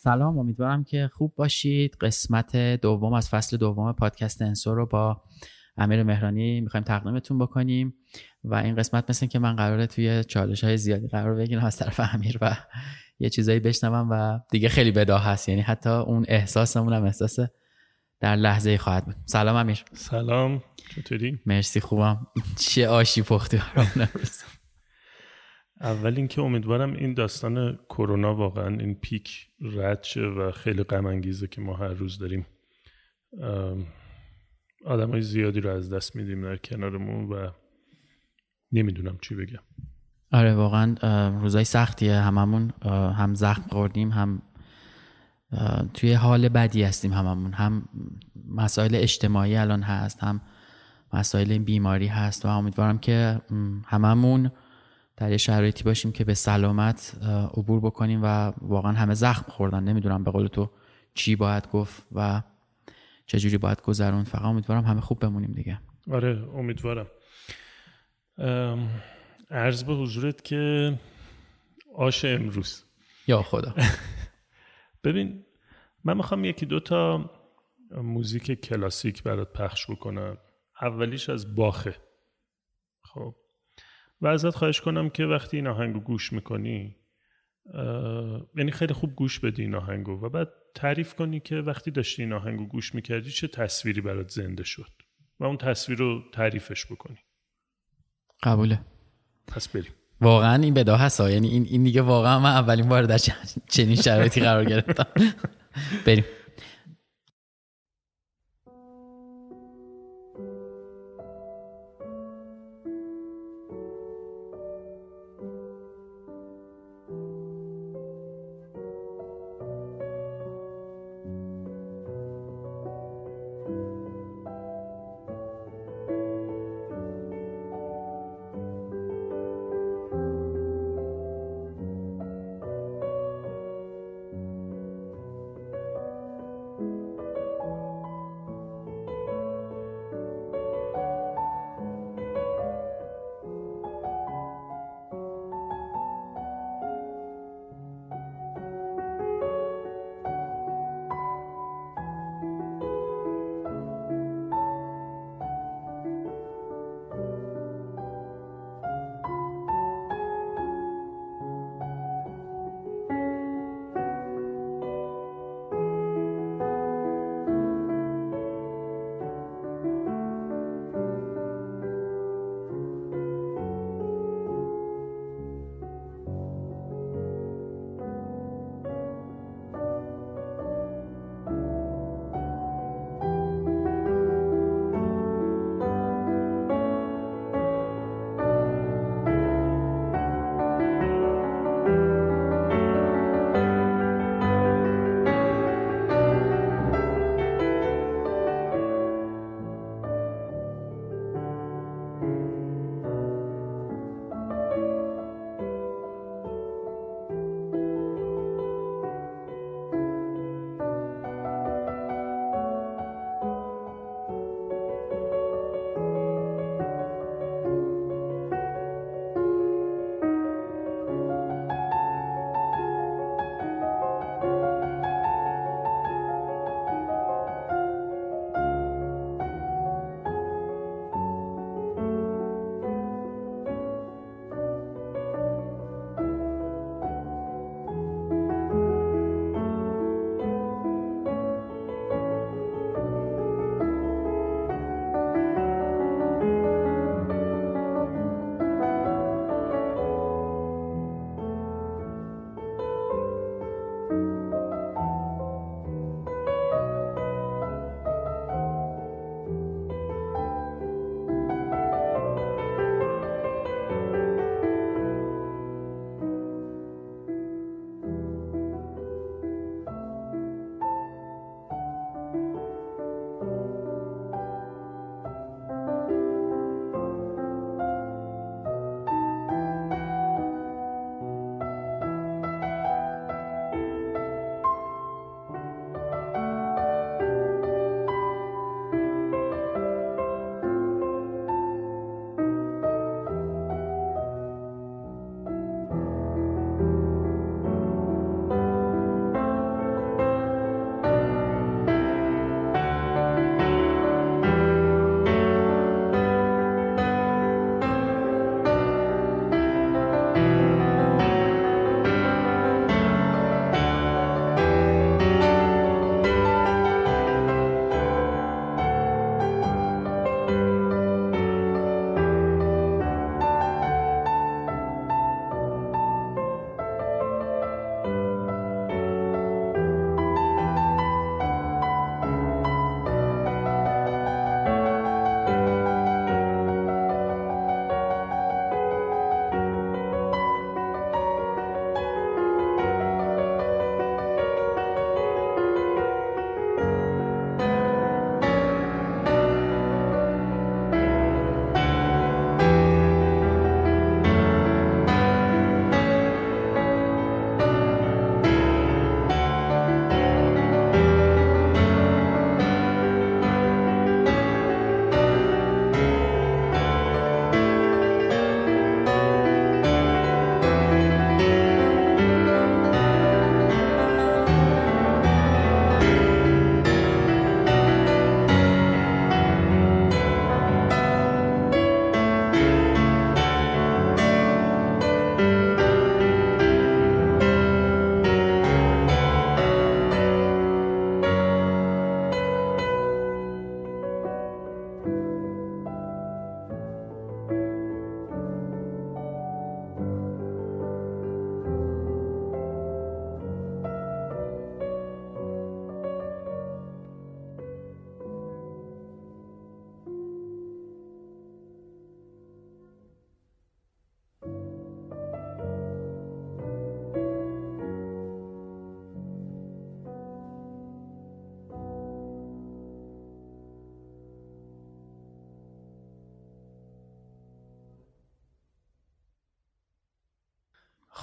[0.00, 1.96] سلام امیدوارم که خوب باشید.
[2.00, 5.22] قسمت دوم از فصل دوم پادکست انسو رو با
[5.76, 7.94] امیر مهرانی می‌خوایم تقدیمتون بکنیم
[8.44, 12.00] و این قسمت مثل که من قراره توی چالش های زیادی قرار بگیرم از طرف
[12.14, 12.56] امیر و
[13.18, 17.36] یه چیزایی بشنوم و دیگه خیلی بدا هست یعنی حتی اون احساسمون هم احساس
[18.20, 19.16] در لحظه خواهد بود.
[19.24, 19.84] سلام امیر.
[19.92, 20.62] سلام
[20.94, 22.26] چطوری؟ مرسی خوبم.
[22.56, 24.08] چه آشی پختی برام
[25.80, 31.46] اول اینکه امیدوارم این داستان کرونا واقعا این پیک رد شه و خیلی غم انگیزه
[31.46, 32.46] که ما هر روز داریم
[34.84, 37.50] آدم های زیادی رو از دست میدیم در کنارمون و
[38.72, 39.62] نمی‌دونم چی بگم.
[40.32, 40.94] آره واقعا
[41.40, 42.14] روزای سختیه.
[42.14, 42.72] هممون
[43.16, 44.42] هم زخم خوردیم هم
[45.94, 47.52] توی حال بدی هستیم هممون.
[47.52, 47.88] هم
[48.48, 50.40] مسائل اجتماعی الان هست هم
[51.12, 53.40] مسائل بیماری هست و امیدوارم که
[53.86, 54.50] هممون
[55.18, 57.16] در یه شرایطی باشیم که به سلامت
[57.56, 59.84] عبور بکنیم و واقعا همه زخم خوردن.
[59.84, 60.70] نمی‌دونم به قول تو
[61.14, 62.42] چی باید گفت و
[63.26, 65.80] چجوری باید گذرون فقط امیدوارم همه خوب بمونیم دیگه.
[66.10, 67.06] آره امیدوارم.
[69.50, 70.94] عرض به حضورت که
[71.94, 72.84] آش امروز.
[73.26, 73.74] یا خدا.
[75.04, 75.44] ببین
[76.04, 77.30] من می‌خوام یکی دوتا
[77.90, 80.38] موزیک کلاسیک برات پخش بکنم.
[80.82, 81.96] اولیش از باخه.
[83.02, 83.34] خب
[84.20, 86.96] و ازت خواهش کنم که وقتی این آهنگو گوش می‌کنی
[88.56, 92.32] یعنی خیلی خوب گوش بدی این آهنگو و بعد تعریف کنی که وقتی داشتی این
[92.32, 94.90] آهنگو گوش می‌کردی چه تصویری برات زنده شد
[95.40, 97.18] و اون تصویر رو تعریفش بکنی.
[98.42, 98.80] قبوله.
[99.46, 99.92] پس بریم.
[100.20, 103.18] واقعا این بدا هست یعنی این, این دیگه واقعا من اولین بار در
[103.68, 105.06] چنین شرایطی قرار گرفتم.
[106.06, 106.24] بریم.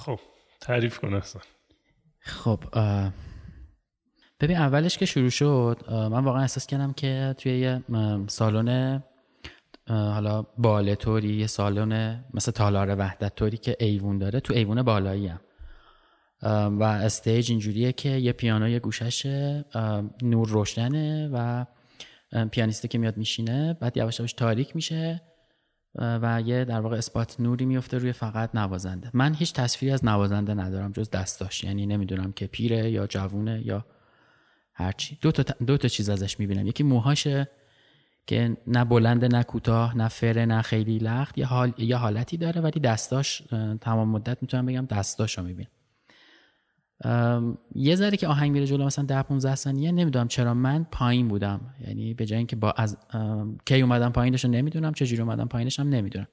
[0.06, 0.20] خب
[0.60, 1.42] تعریف کن اصلا.
[2.20, 2.60] خب
[4.40, 7.82] ببین اولش که شروع شد من واقعا احساس کردم که توی یه
[8.28, 9.02] سالن
[9.88, 15.26] حالا باله طوری یه سالن مثل تالار وحدت طوری که ایوون داره تو ایوون بالایی
[15.26, 15.40] هم.
[16.78, 19.64] و استیج اینجوریه که یه پیانو یه گوششه
[20.22, 21.66] نور روشنه و
[22.50, 25.22] پیانیسته که میاد میشینه بعد یواش یواش تاریک میشه.
[25.98, 29.10] و یه در واقع اثبات نوری میفته روی فقط نوازنده.
[29.14, 31.64] من هیچ تصویری از نوازنده ندارم جز دستاش.
[31.64, 33.86] یعنی نمی‌دونم که پیره یا جوونه یا
[34.74, 36.66] هرچی دو تا, دو تا چیز ازش می‌بینم.
[36.66, 37.48] یکی موهاشه
[38.26, 41.38] که نه بلند نه کوتاه نه فره نه خیلی لخت.
[41.38, 43.42] یه, حال، یه حالتی داره ولی دستاش
[43.80, 45.70] تمام مدت می‌تونم بگم دستاش رو می‌بینم.
[47.74, 51.60] یه ذره که آهنگ میره جلو مثلا 10 15 ثانیه نمی‌دونم چرا من پایین بودم.
[51.86, 52.96] یعنی به جای اینکه با از
[53.66, 56.26] کی اومدم پایینش رو نمی‌دونم چجوری اومدم پایینش هم نمی‌دونم.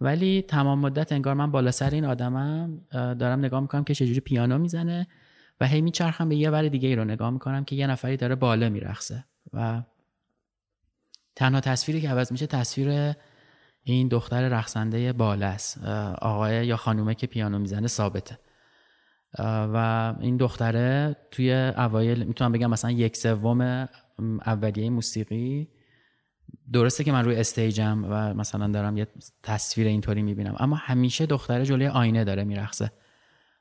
[0.00, 4.58] ولی تمام مدت انگار من بالا سر این آدمم دارم نگاه می‌کنم که چجوری پیانو
[4.58, 5.06] می‌زنه
[5.60, 8.34] و هی میچرخم به یه ور دیگه ای رو نگاه می‌کنم که یه نفری داره
[8.34, 9.82] بالا میرخصه و
[11.36, 13.14] تنها تصویری که عوض میشه تصویر
[13.82, 15.84] این دختر رقصنده بالا است
[16.22, 18.38] آقای یا خانومه که پیانو می‌زنه ثابته.
[19.38, 23.88] و این دختره توی اوایل می‌تونم بگم مثلا یک سوم
[24.46, 25.68] اولیه موسیقی.
[26.72, 29.06] درسته که من روی استیجم و مثلا دارم یه
[29.42, 32.92] تصویر اینطوری می‌بینم اما همیشه دختره جلوی آینه داره میرقصه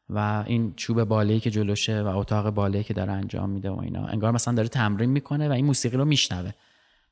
[0.09, 4.05] و این چوب بالایی که جلوشه و اتاق بالایی که داره انجام میده و اینا
[4.05, 6.51] انگار مثلا داره تمرین می‌کنه و این موسیقی رو میشنوه.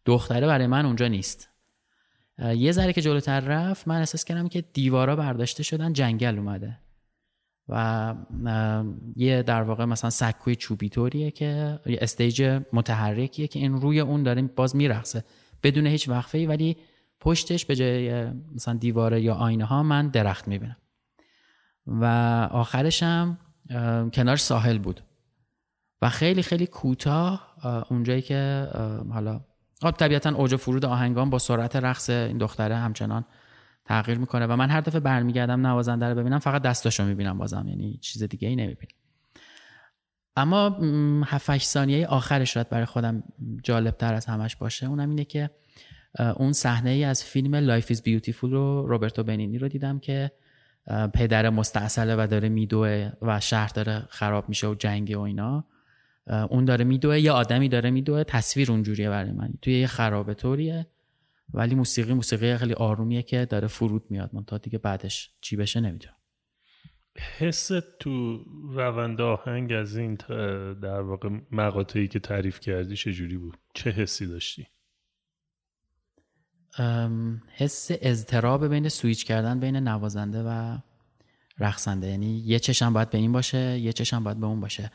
[0.06, 1.50] دختره برای من اونجا نیست.
[2.56, 6.78] یه ذره که جلوتر رفت من احساس کردم که دیوارا برداشته شدن جنگل اومده.
[7.70, 8.16] و
[9.16, 14.24] یه در واقع مثلا سکوی چوبی طوریه که یه استیج متحرکیه که این روی اون
[14.24, 15.24] داره باز میرقصه.
[15.64, 16.78] بدون هیچ وقفه ای ولی
[17.20, 20.78] پشتش به جای مثلا دیواره یا آینه ها من درخت می‌بینم.
[21.88, 22.06] و
[22.52, 23.38] آخرش هم
[24.14, 25.02] کنار ساحل بود.
[26.02, 27.56] و خیلی خیلی کوتاه
[27.90, 28.68] اونجایی که
[29.12, 29.42] حالا
[29.82, 33.26] خب طبیعتا اوج فرود آهنگان با سرعت رقص این دختره همچنان
[33.90, 37.66] تغییر می‌کنه و من هر دفعه برمیگردم نوازنده رو ببینم فقط دستاشو می‌بینم بازم.
[37.68, 38.92] یعنی چیز دیگه ای نمی‌بینم.
[40.36, 40.80] اما
[41.26, 43.24] 7 ثانیه آخرش شاید برای خودم
[43.64, 44.86] جالب تر از همش باشه.
[44.86, 45.50] اونم اینه که
[46.36, 50.32] اون صحنه ای از فیلم Life is Beautiful رو روبرتو بنینی رو دیدم که
[51.14, 55.66] پدر مستاصله و داره میدوه و شهر داره خراب میشه و جنگه و اینا.
[56.50, 58.24] اون داره میدوه یا آدمی داره میدوه.
[58.24, 59.54] تصویر اونجوریه برای من.
[59.62, 60.88] توی یه خرابه طوریه.
[61.54, 64.30] ولی موسیقی موسیقی خیلی آرومیه که داره فرود میاد.
[64.34, 66.16] من تا دیگه بعدش چی بشه نمی‌دونم.
[67.38, 70.16] حس تو روند آهنگ از این
[70.82, 74.68] در واقع مقاطعی که تعریف کردی چجوری بود؟ چه حسی داشتی؟
[77.56, 80.78] حس اضطراب بین سویچ کردن بین نوازنده و
[81.60, 82.08] رقصنده.
[82.08, 84.92] یعنی یه چشم باید به این باشه یه چشم باید به اون باشه.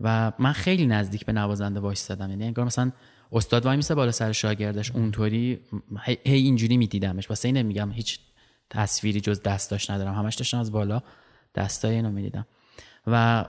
[0.00, 2.92] و من خیلی نزدیک به نوازنده وایسادم یعنی انگار مثلا
[3.32, 5.60] استاد وای میسه بالا سر شاگردش اونطوری
[6.04, 7.30] هی اینجوری میدیدمش.
[7.30, 8.18] واسه این نمیگم هیچ
[8.70, 10.14] تصویری جز دستاش ندارم.
[10.14, 11.02] همش داشتم از بالا
[11.54, 12.46] دستای اینو می‌دیدم.
[13.06, 13.44] و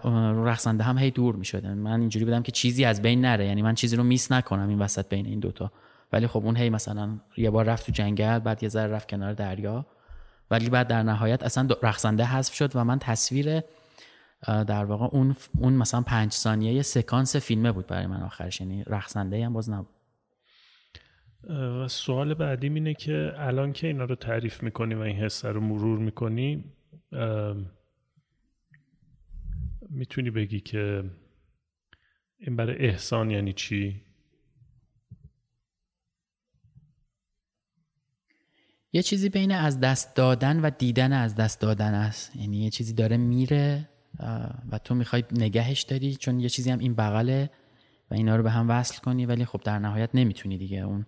[0.46, 3.46] رقصنده هم هی دور می‌شدن من اینجوری بودم که چیزی از بین نره.
[3.46, 5.72] یعنی من چیزی رو میس نکنم این وسط بین این دوتا.
[6.12, 9.34] ولی خب اون هی مثلا یه بار رفت تو جنگل بعد یه ذره رفت کنار
[9.34, 9.86] دریا.
[10.52, 13.62] ولی بعد در نهایت اصلا رقصنده حذف شد و من تصویر
[14.48, 19.46] در واقع اون اون مثلا پنج ثانیه سکانس فیلمه بود برای من آخرش یعنی رقصنده
[19.46, 19.96] هم باز نبود
[21.50, 25.62] و سوال بعدی اینه که الان که اینا رو تعریف می‌کنی و این حس رو
[25.62, 26.64] مرور می‌کنی
[29.90, 31.04] می‌تونی بگی که
[32.38, 34.02] این برای احسان یعنی چی؟
[38.94, 42.94] یه چیزی بین از دست دادن و دیدن از دست دادن است یعنی یه چیزی
[42.94, 43.90] داره میره
[44.72, 47.50] و تو می‌خوای نگهش داری چون یه چیزی هم این بغله
[48.12, 50.82] و اینا رو به هم وصل کنی ولی خب در نهایت نمی‌تونی دیگه.
[50.82, 51.06] اون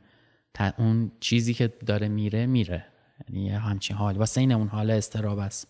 [0.77, 2.85] اون چیزی که داره میره میره.
[3.29, 5.67] یعنی همچین حال واسه این اون حال استراب است.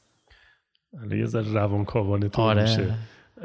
[1.12, 2.62] یه ذره روانکاوانه تو آره.
[2.62, 2.94] میشه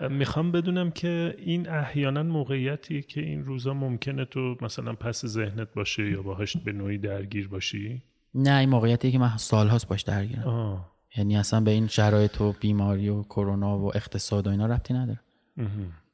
[0.09, 6.11] می‌خوام بدونم که این احیانا موقعیتی که این روزا ممکنه تو مثلا پس ذهنت باشه
[6.11, 8.03] یا باهاش به نوعی درگیر باشی؟
[8.35, 10.85] نه این موقعیتی که من سالهاست باش درگیرم.
[11.17, 15.21] یعنی اصلا به این شرایط و بیماری و کرونا و اقتصاد و اینا ربطی نداره.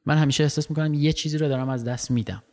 [0.05, 2.43] من همیشه احساس می‌کنم یه چیزی رو دارم از دست میدم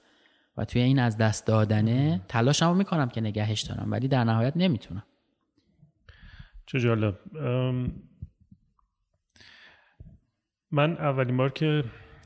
[0.56, 5.02] و توی این از دست دادنه تلاشمو می‌کنم که نگهش دارم ولی در نهایت نمی‌تونم.
[6.66, 7.18] چه جالب.
[10.70, 11.84] من اولین بار که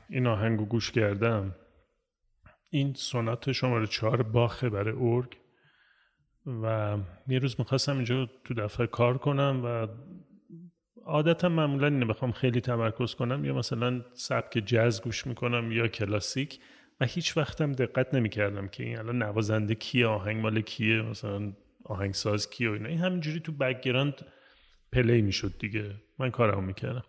[0.09, 1.55] این آهنگو گوش کردم
[2.69, 5.37] این سونات شماره چهار باخه برای ارگ.
[6.45, 9.87] و یه روز می‌خواستم اینجا تو دفتر کار کنم و
[11.05, 13.45] عادتا معمولا اینه بخوام خیلی تمرکز کنم.
[13.45, 16.59] یا مثلا سبک جاز گوش می‌کنم یا کلاسیک.
[16.99, 21.53] و هیچ وقتم دقت نمی‌کردم که این الان نوازنده کیه آهنگ مال کیه مثلا
[21.85, 22.89] آهنگساز کیه و اینا.
[22.89, 24.25] این همینجوری تو background
[24.91, 25.95] play می‌شد دیگه.
[26.19, 27.03] من کارمو می‌کردم.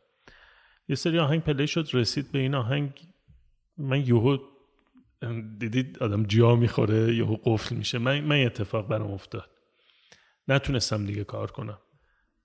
[0.88, 3.00] یه سری آهنگ play شد رسید به این آهنگ.
[3.78, 4.38] من یهو
[5.58, 7.98] دیدید آدم جا می‌خوره یهو قفل میشه.
[7.98, 9.50] من من اتفاق برام افتاد.
[10.48, 11.78] نتونستم دیگه کار کنم.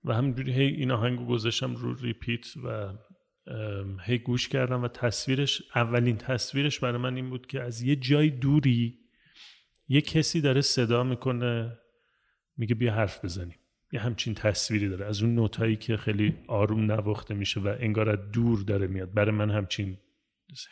[0.04, 2.92] و همینجوری هی این آهنگو گذاشتم رو ریپیت و
[4.04, 8.30] هی گوش کردم و تصویرش اولین تصویرش برای من این بود که از یه جای
[8.30, 8.98] دوری
[9.88, 11.78] یه کسی داره صدا می‌کنه
[12.56, 13.58] میگه بیا حرف بزنیم.
[13.92, 15.06] یه همچین تصویری داره.
[15.06, 19.14] از اون نوتایی که خیلی آروم نواخته میشه و انگار از دور داره میاد.
[19.14, 19.98] برای من همچین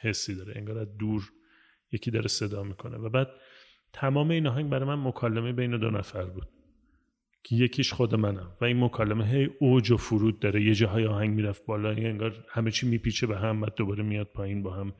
[0.00, 0.52] حسی داره.
[0.56, 1.22] انگار از دور
[1.92, 2.96] یکی داره صدا می‌کنه.
[2.96, 3.28] و بعد
[3.92, 6.48] تمام این آهنگ برای من مکالمه بین دو نفر بود.
[7.42, 8.56] که یکیش خود منم.
[8.60, 10.62] و این مکالمه هی اوج و فرود داره.
[10.62, 14.62] یه جاهای آهنگ می‌رفت بالا انگار همه چی میپیچه به هم و دوباره میاد پایین
[14.62, 14.94] با هم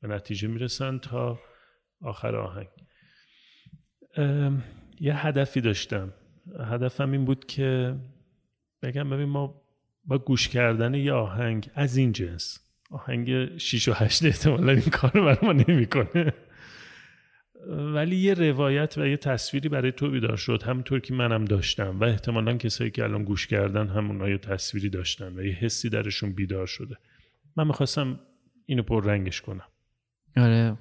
[0.00, 1.38] به نتیجه می‌رسن تا
[2.00, 2.68] آخر آهنگ.
[5.00, 6.12] یه هدفی داشتم.
[6.60, 7.96] هدفم این بود که
[8.82, 9.62] بگم ببین ما
[10.04, 12.61] با گوش کردن یه آهنگ از این جنس
[12.92, 16.32] آهنگ 6 و 8 احتمالا این کار رو برای ما نمی‌کنه.
[17.94, 20.62] ولی یه روایت و یه تصویری برای تو بیدار شد.
[20.62, 25.38] همونطور که منم داشتم و احتمالا کسایی که الان گوش کردن همون یه تصویری داشتن
[25.38, 26.96] و یه حسی درشون بیدار شده.
[27.56, 28.20] من می‌خواستم
[28.66, 29.66] اینو پر رنگش کنم.
[30.36, 30.76] آره.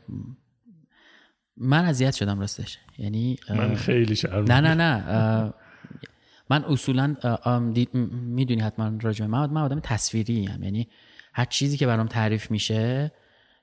[1.57, 2.77] من اذیت شدم راستش.
[2.97, 5.53] یعنی من خیلی شرم نه نه نه.
[6.49, 7.15] من اصولا
[8.11, 10.63] می‌دونی حتما راجع من من آدم تصویری هم.
[10.63, 10.87] یعنی
[11.33, 13.11] هر چیزی که برام تعریف میشه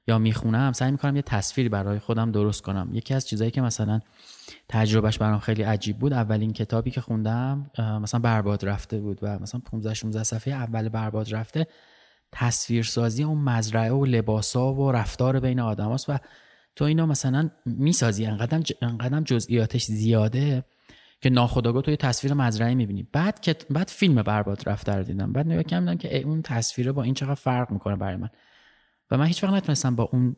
[0.06, 2.88] یا می‌خونم سعی می‌کنم یه تصویری برای خودم درست کنم.
[2.92, 4.00] یکی از چیزایی که مثلا
[4.68, 7.70] تجربهش برام خیلی عجیب بود اولین کتابی که خوندم
[8.02, 11.66] مثلا برباد رفته بود و مثلا 15 16 صفحه اول برباد رفته
[12.32, 16.18] تصویرسازی اون مزرعه و لباسا و رفتار بین آدماست و
[16.76, 18.26] تو اینو مثلا می‌سازی.
[18.26, 20.64] انقدر انقدر جزئیاتش زیاده
[21.20, 23.02] که ناخودآگاه تو یه تصویر مزرعه می‌بینی.
[23.12, 25.32] بعد که بعد فیلم برباد رفته رو دیدم.
[25.32, 28.28] بعد نگاه کردم که اون تصویر با این چقدر فرق می‌کنه برای من.
[29.10, 30.36] و من هیچ وقت نتونستم با اون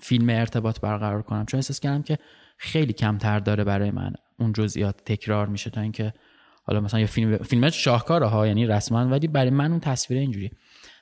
[0.00, 1.46] فیلم ارتباط برقرار کنم.
[1.46, 2.18] چون احساس کردم که
[2.56, 4.12] خیلی کمتر داره برای من.
[4.38, 6.12] اون جزئیات تکرار میشه تا اینکه
[6.64, 10.50] حالا مثلا یه فیلم فیلم شاهکاره ها یعنی رسما ولی برای من اون تصویر اینجوری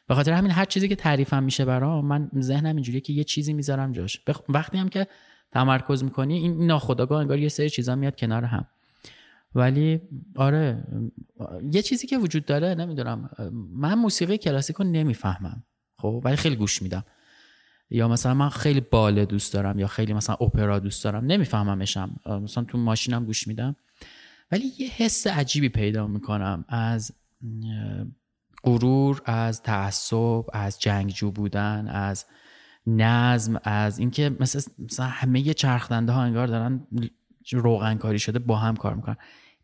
[0.06, 3.52] به خاطر همین هر چیزی که تعریفم میشه برام من ذهنم اینجوریه که یه چیزی
[3.52, 4.20] می‌ذارم جاش.
[4.48, 5.06] وقتی هم که
[5.52, 8.66] تمرکز می‌کنی این ناخودآگاه انگار یه سری چیزا میاد کنار هم.
[9.54, 10.00] ولی
[10.36, 10.84] آره
[11.72, 13.30] یه چیزی که وجود داره نمی‌دونم
[13.72, 15.64] من موسیقی کلاسیک رو نمی‌فهمم
[15.96, 17.04] خب؟ ولی خیلی گوش میدم.
[17.90, 22.20] یا مثلا من خیلی باله دوست دارم یا خیلی مثلا اپرا دوست دارم نمیفهممشم.
[22.26, 23.76] مثلا تو ماشینم گوش میدم.
[24.52, 27.12] ولی یه حس عجیبی پیدا می‌کنم از
[28.64, 32.26] غرور از تعصب از جنگجو بودن از
[32.86, 36.86] نظم از اینکه مثلا, مثلا همه چرخدنده ها انگار دارن
[37.52, 39.16] روغن کاری شده با هم کار می‌کنن.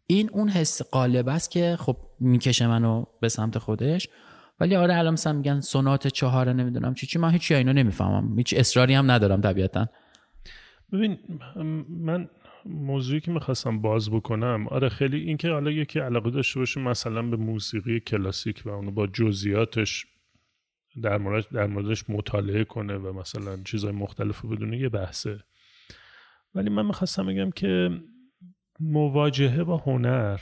[0.06, 4.08] این اون حس قالب است که خب می‌کشه منو به سمت خودش.
[4.60, 8.38] ولی آره الان مثلا میگن سونات چهاره نمی‌دونم چی چی من هیچی اینا نمی‌فهمم.
[8.38, 9.86] هیچ اصراری هم ندارم طبیعتا.
[10.92, 11.18] ببین
[11.88, 12.28] من
[12.64, 17.36] موضوعی که می‌خواستم باز بکنم آره خیلی اینکه حالا یکی علاقه داشته باشه مثلا به
[17.36, 20.06] موسیقی کلاسیک و اونو با جزئیاتش
[21.02, 25.38] در مورد در موردش مطالعه کنه و مثلا چیزهای مختلف بدونه یه بحثه.
[26.54, 28.00] ولی من می‌خواستم بگم که
[28.80, 30.40] مواجهه با هنر.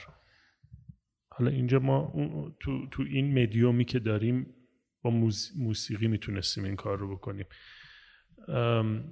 [1.31, 2.13] حالا اینجا ما
[2.61, 4.47] تو, تو این مدیومی که داریم
[5.03, 5.11] با
[5.57, 7.47] موسیقی می‌تونستیم این کار رو بکنیم.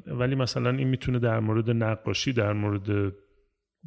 [0.06, 3.12] ولی مثلا این می‌تونه در مورد نقاشی در مورد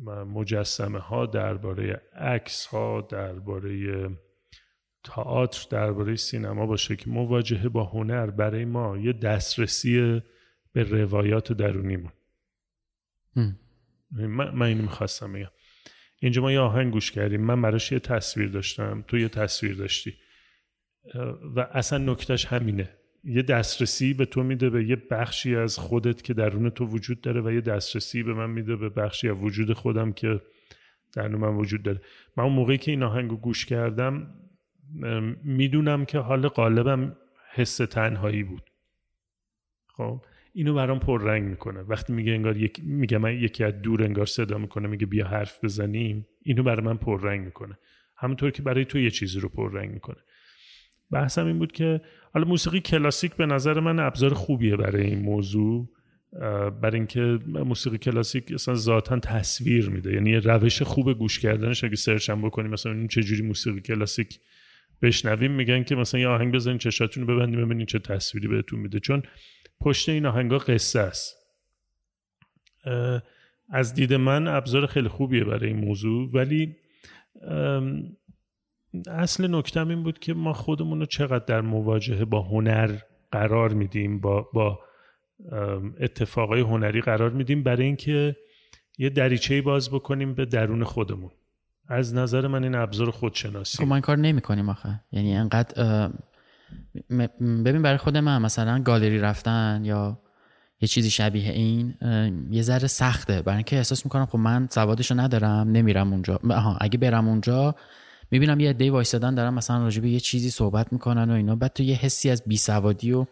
[0.07, 4.09] مجسمه ها درباره عکس ها درباره
[5.03, 10.22] تئاتر درباره سینما باشه که مواجهه با هنر برای ما یه دسترسی
[10.74, 12.11] به روایات درونیمون.
[14.11, 15.51] من, من اینو می‌خواستم بگم.
[16.19, 17.41] اینجا ما یه آهنگ گوش کردیم.
[17.41, 19.05] من براش یه تصویر داشتم.
[19.07, 20.13] تو یه تصویر داشتی.
[21.55, 22.89] و اصلا نکتش همینه.
[23.24, 27.41] یه دسترسی به تو میده به یه بخشی از خودت که درون تو وجود داره
[27.41, 30.41] و یه دسترسی به من میده به بخشی از وجود خودم که
[31.13, 32.01] درون من وجود داره.
[32.37, 34.35] من اون موقعی که این آهنگ رو گوش کردم
[35.43, 37.15] می‌دونم که حال قالبم
[37.53, 38.63] حس تنهایی بود.
[39.87, 40.21] خب؟
[40.55, 41.79] اینو برام پررنگ می‌کنه.
[41.79, 45.63] وقتی میگه انگار یک میگه من یکی از دور انگار صدا می‌کنه میگه بیا حرف
[45.63, 47.77] بزنیم اینو برای من پررنگ می‌کنه.
[48.18, 50.18] همونطور که برای تو یه چیزی رو پررنگ می‌کنه.
[51.11, 52.01] بحثم این بود که
[52.33, 55.89] حالا موسیقی کلاسیک به نظر من ابزار خوبیه برای این موضوع
[56.81, 60.13] برای اینکه موسیقی کلاسیک اصلا ذاتا تصویر میده.
[60.13, 64.39] یعنی روش خوب گوش کردنش اگه سرچ هم بکنیم مثلا این چه جوری موسیقی کلاسیک
[65.01, 69.00] بشنویم میگن که مثلا یه آهنگ بزنین چشاتون رو ببندیم ببینین چه تصویری بهتون میده.
[69.00, 69.24] چون
[69.81, 71.35] پشت این آهنگا قصه است.
[73.70, 76.75] از دید من ابزار خیلی خوبیه برای این موضوع ولی
[79.07, 82.98] اصل نکتم این بود که ما خودمون رو چقدر در مواجهه با هنر
[83.31, 84.79] قرار میدیم با, با
[86.00, 88.35] اتفاقای هنری قرار میدیم برای اینکه
[88.98, 91.31] یه دریچه باز بکنیم به درون خودمون.
[91.88, 93.77] از نظر من این ابزار خودشناسی.
[93.77, 95.00] خب این کار نمی کنیم آخه.
[95.11, 96.09] یعنی انقدر
[97.40, 100.20] ببین برای خود من مثلا گالری رفتن یا
[100.81, 101.94] یه چیزی شبیه این
[102.51, 103.42] یه ذره سخته.
[103.42, 106.40] برای اینکه احساس می‌کنم خب من سوادشو ندارم نمیرم اونجا.
[106.50, 107.75] آها اگه برم اونجا
[108.31, 111.55] می‌بینم یه عده وایسادن دارن مثلا راجع به یه چیزی صحبت می‌کنن و اینا.
[111.55, 113.25] بعد تو یه حسی از بیسوادی و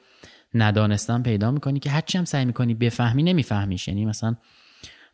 [0.54, 3.88] ندانستن پیدا می‌کنی که هرچی هم سعی می‌کنی بفهمی نمیفهمیش.
[3.88, 4.36] یعنی مثلا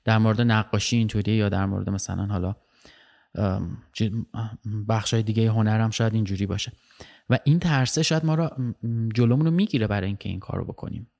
[0.06, 2.56] در مورد نقاشی اینطوری یا در مورد مثلا حالا
[4.90, 6.72] بخش های دیگه هنر هم شاید اینجوری باشه.
[7.30, 8.50] و این ترسه شاید ما رو
[9.14, 11.12] جلومون رو می‌گیره برای اینکه این کار رو بکنیم.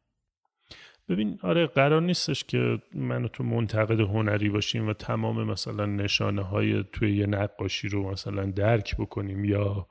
[1.10, 6.84] ببین آره قرار نیستش که من تو منتقد هنری باشیم و تمام مثلا نشانه های
[6.94, 9.88] توی یه نقاشی رو مثلا درک بکنیم یا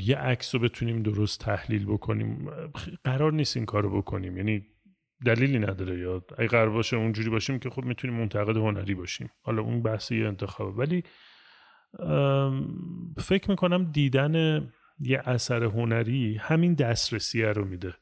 [0.00, 2.50] یه عکس رو بتونیم درست تحلیل بکنیم.
[3.04, 4.36] قرار نیست این کارو بکنیم.
[4.36, 4.66] یعنی
[5.24, 9.30] دلیلی نداره یا اگه قرار باشه اونجوری باشیم که خب می‌تونیم منتقد هنری باشیم.
[9.42, 10.70] حالا اون بحث یه انتخابه.
[10.70, 11.04] ولی
[13.18, 14.66] فکر می‌کنم دیدن
[15.00, 17.94] یه اثر هنری همین دسترسیه رو میده.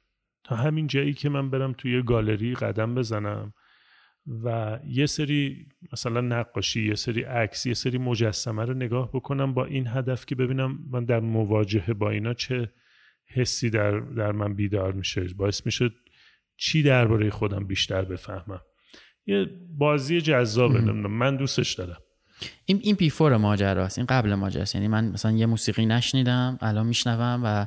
[0.44, 3.52] تا همین جایی که من برم توی گالری قدم بزنم
[4.44, 9.64] و یه سری مثلا نقاشی یه سری عکس یه سری مجسمه رو نگاه بکنم با
[9.64, 12.72] این هدف که ببینم من در مواجهه با اینا چه
[13.26, 15.24] حسی در, در من بیدار میشه.
[15.36, 15.90] باعث میشه
[16.56, 18.60] چی درباره خودم بیشتر بفهمم.
[19.26, 19.46] یه
[19.78, 21.98] بازی جذابه من دوستش دارم.
[22.64, 24.74] این این بیفور ماجراست این قبل ماجراست.
[24.74, 27.66] یعنی من مثلا یه موسیقی نشنیدم الان میشنوم و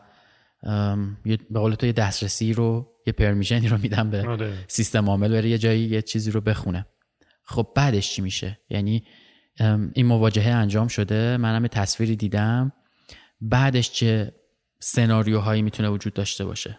[1.25, 4.53] به قول تو یه دسترسی رو یه پرمیشنی رو میدم به آره.
[4.67, 6.85] سیستم عامل بره یه جایی یه چیزی رو بخونه.
[7.43, 9.03] خب بعدش چی میشه؟ یعنی
[9.93, 12.71] این مواجهه انجام شده منم تصویری دیدم.
[13.41, 14.31] بعدش چه
[14.79, 16.77] سناریوهایی می‌تونه وجود داشته باشه؟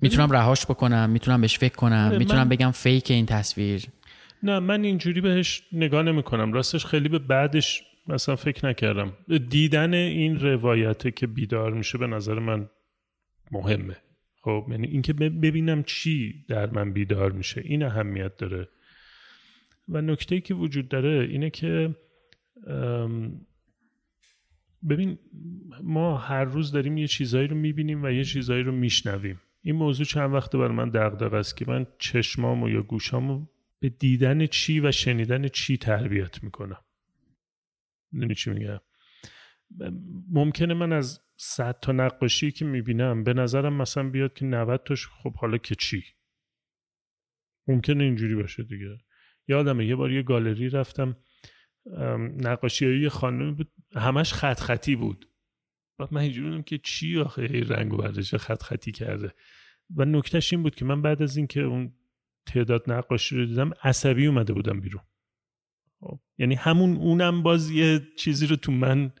[0.00, 3.86] می‌تونم رهاش بکنم می‌تونم بهش فکر کنم آره، می‌تونم بگم فیک این تصویر.
[4.46, 9.12] نه من اینجوری بهش نگاه نمی کنم راستش خیلی به بعدش مثلا فکر نکردم.
[9.48, 12.68] دیدن این روایته که بیدار میشه به نظر من
[13.52, 13.96] مهمه.
[14.40, 17.62] خب یعنی اینکه ببینم چی در من بیدار میشه.
[17.64, 18.68] این اهمیت داره.
[19.88, 21.94] و نکته که وجود داره اینه که
[24.88, 25.18] ببین
[25.82, 29.40] ما هر روز داریم یه چیزایی رو می‌بینیم و یه چیزایی رو میشنویم.
[29.62, 33.46] این موضوع چند وقته بر من دغدغه است که من چشمامو یا گوشامو
[33.78, 36.84] به دیدن چی و شنیدن چی تربیت می‌کنم.
[38.12, 38.80] می‌دونی چی میگم؟
[40.28, 45.06] ممکنه من از صد تا نقاشی که می‌بینم به نظرم مثلا بیاد که 90 تاش
[45.06, 46.04] خب حالا که چی؟
[47.68, 48.98] ممکنه اینجوری باشه دیگه.
[49.48, 51.16] یادمه یه بار یه گالری رفتم
[52.36, 55.30] نقاشی یه خانم بود همش خط خطی بود.
[55.98, 59.34] بعد من اینجوری که چی آخه؟ رنگ و بردش خط خطی کرده.
[59.96, 61.94] و نکتهش این بود که من بعد از اینکه اون
[62.46, 65.02] تعداد نقاشی رو دیدم عصبی اومده بودم بیرون.
[66.00, 69.12] خب، یعنی همون اونم باز یه چیزی رو تو من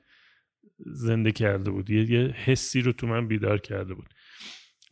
[0.78, 4.08] زنده کرده بود یه, یه حسی رو تو من بیدار کرده بود.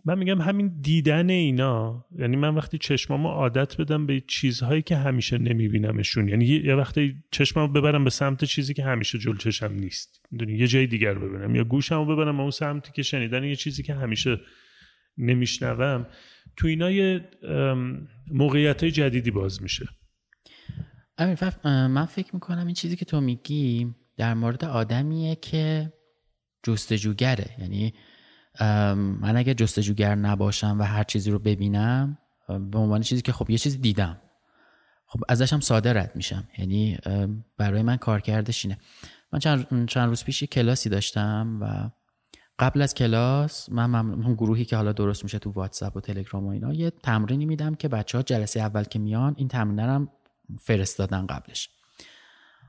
[0.04, 5.38] من میگم همین دیدن اینا یعنی من وقتی چشمامو عادت بدم به چیزهایی که همیشه
[5.38, 10.26] نمیبینمشون یعنی یه وقتی چشمامو ببرم به سمت چیزی که همیشه جل چشم نیست.
[10.48, 13.94] یه جای دیگر ببینم یا گوشمو ببرم به اون سمتی که شنیدن یه چیزی که
[13.94, 14.40] همیشه
[15.18, 16.06] نمیشنوم
[16.56, 17.28] تو اینا یه
[18.30, 19.88] موقعیت جدیدی باز میشه.
[21.64, 25.92] من فکر می‌کنم این چیزی که تو میگی در مورد آدمیه که
[26.62, 27.50] جستجوگره.
[27.58, 27.94] یعنی
[29.20, 33.58] من اگه جستجوگر نباشم و هر چیزی رو ببینم به عنوان چیزی که خب یه
[33.58, 34.20] چیزی دیدم
[35.06, 36.48] خب ازش هم ساده رد میشم.
[36.58, 36.98] یعنی
[37.58, 38.78] برای من کار کردش اینه.
[39.32, 39.38] من
[39.86, 41.90] چند, روز پیش کلاسی داشتم و
[42.58, 46.48] قبل از کلاس من اون گروهی که حالا درست میشه تو واتساپ و تلگرام و
[46.48, 50.08] اینا یه تمرینی میدم که بچه ها جلسه اول که میان این تمرین هم
[50.60, 51.70] فرستادن قبلش.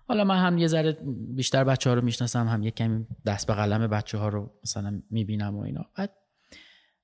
[0.07, 0.97] حالا من هم یه ذره
[1.35, 5.01] بیشتر بچه ها رو می‌شناسم هم یه کمی دست به قلم بچه ها رو مثلا
[5.09, 5.85] می‌بینم و اینا.
[5.97, 6.11] بعد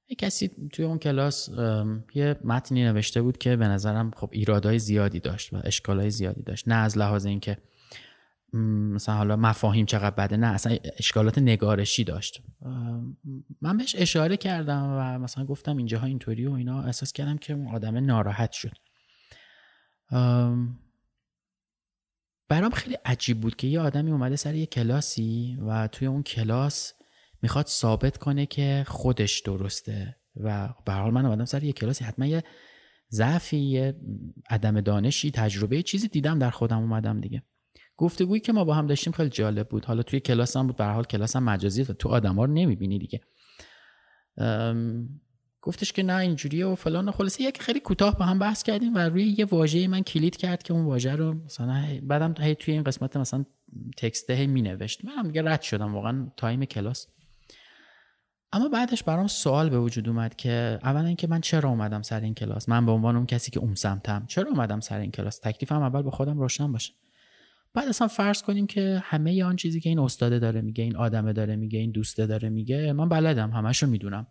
[0.09, 1.49] یه کسی توی اون کلاس
[2.13, 6.67] یه متنی نوشته بود که به نظرم خب ایرادای زیادی داشت و اشکالای زیادی داشت.
[6.67, 7.57] نه از لحاظ اینکه
[8.53, 12.41] مثلا حالا مفاهیم چقدر بده؟ نه اصلا اشکالات نگارشی داشت.
[13.61, 16.81] من بهش اشاره کردم و مثلا گفتم اینجاها اینطوری و اینا.
[16.83, 18.77] احساس کردم که اون آدم ناراحت شد.
[22.49, 26.93] برام خیلی عجیب بود که یه آدمی اومده سر یه کلاسی و توی اون کلاس
[27.41, 32.03] می‌خواد ثابت کنه که خودش درسته و به حال من اومدم سر یه کلاسی.
[32.03, 32.43] حتما یه
[33.11, 33.95] ضعفی یه
[34.49, 37.43] عدم دانشی تجربه چیزی دیدم در خودم اومدم دیگه.
[38.01, 39.85] گفتگویی که ما با هم داشتیم خیلی جالب بود.
[39.85, 43.21] حالا توی کلاس هم بود به حال کلاس هم مجازی تو آدما رو نمی‌بینی دیگه.
[45.61, 47.43] گفتش که نه اینجوریه و فلان خلاصه.
[47.43, 50.73] یک خیلی کوتاه با هم بحث کردیم و روی یه واژه من کلید کرد که
[50.73, 53.45] اون واژه رو مثلا بعدم هی توی این قسمت مثلا
[53.97, 57.07] text هی می نوشت من هم دیگه رد شدم واقعا time کلاس.
[58.53, 62.33] اما بعدش برام سوال به وجود اومد که اولا اینکه من چرا اومدم سر این
[62.33, 64.25] کلاس؟ من به عنوان اون کسی که اون سمتم.
[64.27, 66.93] چرا اومدم سر این کلاس؟ تکلیفم اول به خودم روشن باشه.
[67.73, 71.33] بعد اصلا فرض کنیم که همه آن چیزی که این استاده داره میگه این آدمه
[71.33, 74.27] داره میگه این دوسته داره میگه من بلدم همشو می‌دونم.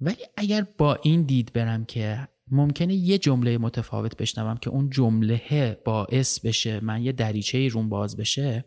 [0.00, 5.78] ولی اگر با این دید برم که ممکنه یه جمله متفاوت بشنوم که اون جمله
[5.84, 8.64] باعث بشه من یه دریچه روم باز بشه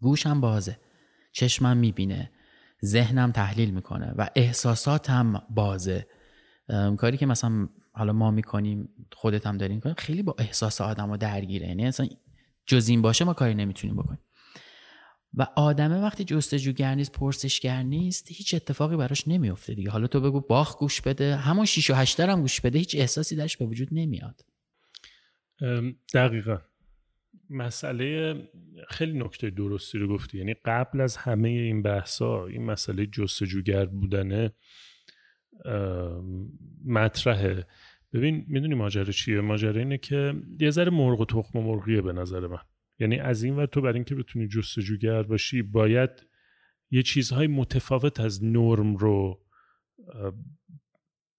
[0.00, 0.78] گوشم بازه
[1.32, 2.30] چشمم می‌بینه
[2.84, 6.06] ذهنم تحلیل می‌کنه و احساساتم بازه.
[6.98, 11.16] کاری که مثلا حالا ما می‌کنیم خودت هم داریم کنیم خیلی با احساس آدم رو
[11.16, 11.66] درگیره.
[11.66, 12.08] یعنی اصلا
[12.66, 14.20] جز این باشه ما کاری نمی‌تونیم بکنیم.
[15.34, 19.90] و آدمه وقتی جستجوگر نیست پرسشگر نیست هیچ اتفاقی براش نمیفته دیگه.
[19.90, 23.36] حالا تو بگو باخ گوش بده همون 6 و 8 هم گوش بده هیچ احساسی
[23.36, 24.40] درش به وجود نمیاد.
[26.14, 26.58] دقیقا.
[27.50, 28.34] مسئله
[28.88, 30.38] خیلی نکته درستی رو گفتی.
[30.38, 34.52] یعنی قبل از همه این بحثا این مسئله جستجوگر بودنه
[36.84, 37.66] مطرحه.
[38.12, 42.12] ببین می‌دونی ماجرا چیه؟ ماجرا اینه که یه ذره مرغ و تخم و مرغیه به
[42.12, 42.58] نظر من.
[42.98, 46.10] یعنی از این ور تو برای اینکه بتونی جستجوگر باشی باید
[46.90, 49.44] یه چیزهای متفاوت از نرم رو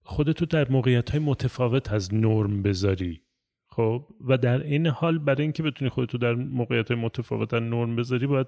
[0.02, 3.22] خودتو در موقعیت های متفاوت از نرم بذاری.
[3.66, 7.96] خب؟ و در این حال برای اینکه بتونی خودتو در موقعیت های متفاوت از نرم
[7.96, 8.46] بذاری باید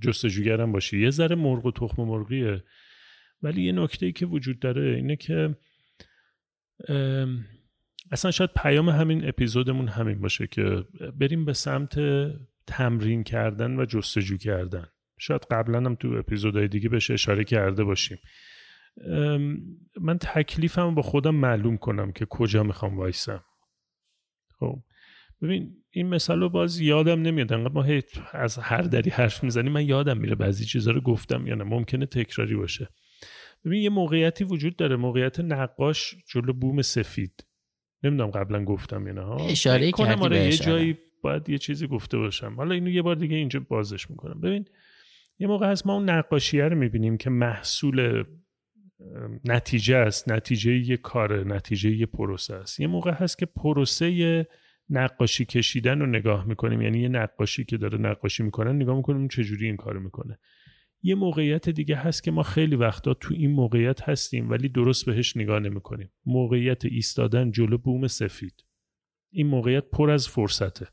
[0.00, 1.00] جستجوگر هم باشی.
[1.00, 2.64] یه ذره مرغ و تخم و مرغیه.
[3.42, 5.56] ولی یه نکته ای که وجود داره اینه که
[8.12, 10.84] اصلا شاید پیام همین اپیزودمون همین باشه که
[11.20, 11.98] بریم به سمت
[12.66, 14.86] تمرین کردن و جستجو کردن.
[15.18, 18.18] شاید قبلا هم تو اپیزودهای دیگه بهش اشاره کرده باشیم.
[20.00, 23.44] من تکلیفم با خودم معلوم کنم که کجا می‌خوام وایسم.
[24.58, 24.82] خب
[25.42, 27.52] ببین این مثال رو باز یادم نمیاد.
[27.52, 27.86] انقدر ما
[28.32, 31.64] از هر دری حرف می‌زنیم من یادم میره بعضی چیزها رو گفتم یا نه.
[31.64, 32.88] ممکنه تکراری باشه.
[33.66, 34.96] ببین یه موقعیتی وجود داره.
[34.96, 37.44] موقعیت نقاش جلو بوم سفید.
[38.02, 42.54] نمی‌دونم قبلا گفتم یا نه اشاره کردی آره یه جایی باید یه چیزی گفته باشم.
[42.54, 44.40] حالا اینو یه بار دیگه اینجا بازش می‌کنم.
[44.40, 44.64] ببین
[45.38, 48.24] یه موقع هست ما اون نقاشیه رو می‌بینیم که محصول
[49.44, 50.32] نتیجه است.
[50.32, 52.80] نتیجه یه کار نتیجه یه پروسه است.
[52.80, 54.46] یه موقع هست که پروسه
[54.90, 56.82] نقاشی کشیدن رو نگاه می‌کنیم.
[56.82, 60.38] یعنی یه نقاشی که داره نقاشی می‌کنن نگاه می‌کنیم چجوری این کارو می‌کنه.
[61.06, 65.36] یه موقعیت دیگه هست که ما خیلی وقتا تو این موقعیت هستیم ولی درست بهش
[65.36, 66.10] نگاه نمی‌کنیم.
[66.24, 68.64] موقعیت ایستادن جلو بوم سفید.
[69.32, 70.88] این موقعیت پر از فرصته.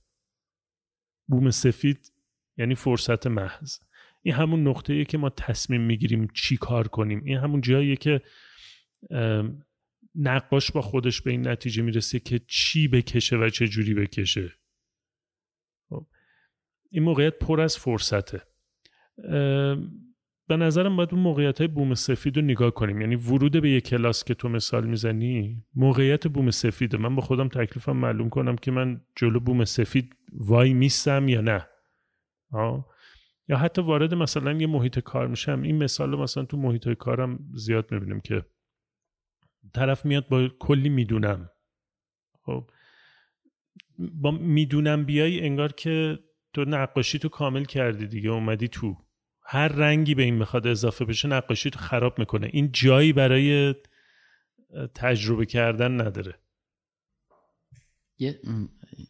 [1.28, 2.14] بوم سفید
[2.58, 3.78] یعنی فرصت محض.
[4.22, 7.24] این همون نقطه‌ایه که ما تصمیم می‌گیریم چی کار کنیم.
[7.26, 8.22] این همون جاییه که
[10.16, 14.52] نقاش با خودش به این نتیجه می‌رسه که چی بکشه و چه جوری بکشه.
[15.90, 16.08] خب.
[16.90, 18.42] این موقعیت پر از فرصته.
[20.48, 23.02] به نظرم باید اون موقعیت های بوم سفید رو نگاه کنیم.
[23.02, 26.98] یعنی ورود به یک کلاس که تو مثال می‌زنی موقعیت بوم سفیده.
[26.98, 31.68] من با خودم تکلیفم معلوم کنم که من جلو بوم سفید وای میستم یا نه.
[32.52, 32.86] آه.
[33.48, 35.62] یا حتی وارد مثلا یه محیط کار میشم.
[35.62, 38.46] این مثال رو مثلا تو محیط کارم زیاد می‌بینیم که
[39.74, 41.50] طرف میاد با کلی می‌دونم.
[42.46, 42.70] خب.
[43.98, 46.20] با می‌دونم بیای انگار که
[46.54, 48.98] تو نقاشی تو کامل کردی دیگه اومدی تو.
[49.46, 52.50] هر رنگی به این می‌خواد اضافه بشه نقاشی تو خراب می‌کنه.
[52.54, 53.76] این جایی برای
[54.96, 56.36] تجربه کردن نداره.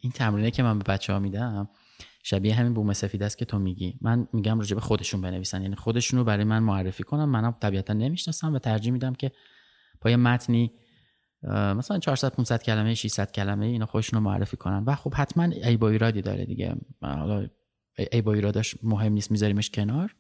[0.01, 1.69] این تمرینه که من به بچه ها میدم
[2.23, 3.99] شبیه همین بوم سفید است که تو میگی.
[4.01, 5.61] من میگم راجع به خودشون بنویسن.
[5.61, 9.31] یعنی خودشون رو برای من معرفی کنم منم طبیعتا نمی‌شناسم و ترجیح میدم که
[10.01, 10.71] با متنی
[11.43, 14.83] مثلا 400 500 کلمه 600 کلمه اینا خودشون رو معرفی کنن.
[14.87, 16.75] و خب حتما ای با ایرادی داره دیگه.
[17.01, 17.47] حالا
[18.11, 20.15] ای با ایرادش مهم نیست میذاریمش کنار.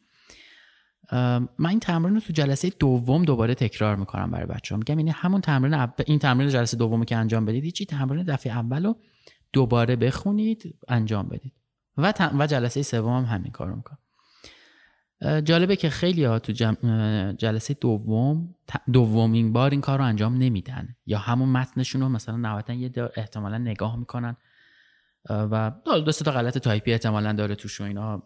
[1.11, 5.11] من این تمرین رو تو جلسه دوم دوباره تکرار می‌کنم برای بچه ها میگم یعنی
[5.11, 8.97] همون تمرین این تمرین جلسه دومی که انجام بدید چی تمرین دفعه اول رو
[9.53, 11.53] دوباره بخونید انجام بدید.
[11.97, 13.97] و, و جلسه سوم هم همین کار رو می‌کنم
[15.41, 16.51] جالبه که خیلی ها تو
[17.37, 18.55] جلسه دوم
[18.93, 20.95] دومین بار این کار رو انجام نمیدن.
[21.05, 24.37] یا همون متنشون رو مثلا نهایتا یه احتمالا نگاه می‌کنن.
[25.29, 28.23] و دو تا غلط تایپی احتمالا داره توش و اینا.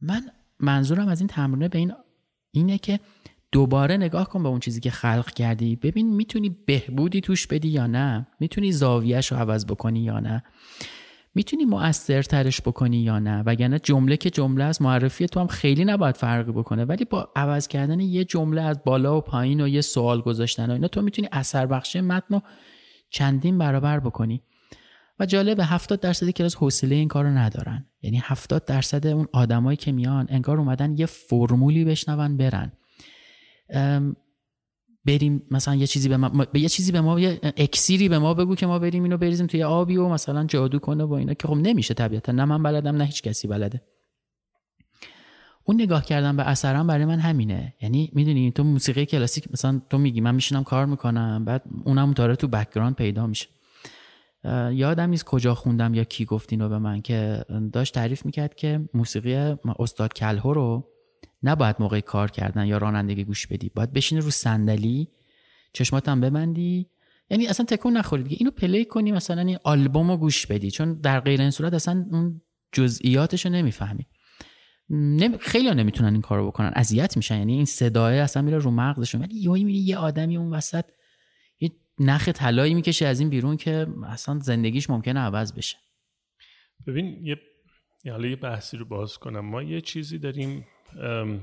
[0.00, 0.22] من
[0.60, 1.92] منظورم از این تمرینه به این
[2.50, 3.00] اینه که
[3.52, 5.76] دوباره نگاه کن به اون چیزی که خلق کردی.
[5.76, 10.42] ببین می‌تونی بهبودی توش بدی یا نه؟ می‌تونی زاویهش رو عوض بکنی یا نه؟
[11.34, 16.16] می‌تونی مؤثرترش بکنی یا نه؟ وگرنه جمله که جمله از معرفی تو هم خیلی نباید
[16.16, 16.84] فرقی بکنه.
[16.84, 20.72] ولی با عوض کردن یه جمله از بالا و پایین و یه سوال گذاشتن و
[20.72, 22.42] اینا تو می‌تونی اثر بخشی متن رو
[23.10, 24.42] چندین برابر بکنی.
[25.20, 27.86] و جالب 70 درصد کلاس حوصله این کارو ندارن.
[28.02, 32.72] یعنی 70 درصد اون آدمایی که میان انگار اومدن یه فرمولی بشنون برن.
[35.04, 38.34] بریم مثلا یه چیزی به ما به یه چیزی به ما یه اکسیری به ما
[38.34, 41.48] بگو که ما بریم اینو بریزیم توی آبی و مثلا جادو کنه و اینا که
[41.48, 42.32] خب نمیشه طبیعتا.
[42.32, 43.82] نه من بلدم نه هیچ کسی بلده.
[45.64, 47.74] اون نگاه کردن به اثرم برای من همینه.
[47.80, 52.36] یعنی می‌دونی تو موسیقی کلاسیک مثلا تو میگی من میشینم کار می‌کنم بعد اونم داره
[52.36, 53.46] تو background play میشه.
[54.72, 58.88] یادم نیست کجا خوندم یا کی گفت اینو به من که داشت تعریف می‌کرد که
[58.94, 59.34] موسیقی
[59.78, 60.88] استاد کلهو رو
[61.42, 63.70] نباید موقع کار کردن یا رانندگی گوش بدی.
[63.74, 65.08] باید بشینی رو صندلی
[65.72, 66.86] چشماتم ببندی.
[67.30, 68.36] یعنی اصلا تکون نخوری دیگه.
[68.40, 70.70] اینو play کنی مثلا این آلبوم رو گوش بدی.
[70.70, 72.40] چون در غیر این صورت اصلا اون
[72.72, 74.06] جزئیاتش رو نمی‌فهمی.
[74.90, 75.38] نمی...
[75.38, 76.72] خیلی ها نمی‌تونن این کارو بکنن.
[76.74, 77.38] اذیت میشن.
[77.38, 79.20] یعنی این صدای اصلا میره رو مغزشون.
[79.20, 80.84] ولی یهو یه آدمی اون وسط
[82.00, 85.76] نخ طلایی می‌کشه از این بیرون که اصلا زندگیش ممکنه عوض بشه.
[86.86, 87.36] ببین یه
[88.12, 89.40] حالا یه بحثی رو باز کنم.
[89.40, 90.66] ما یه چیزی داریم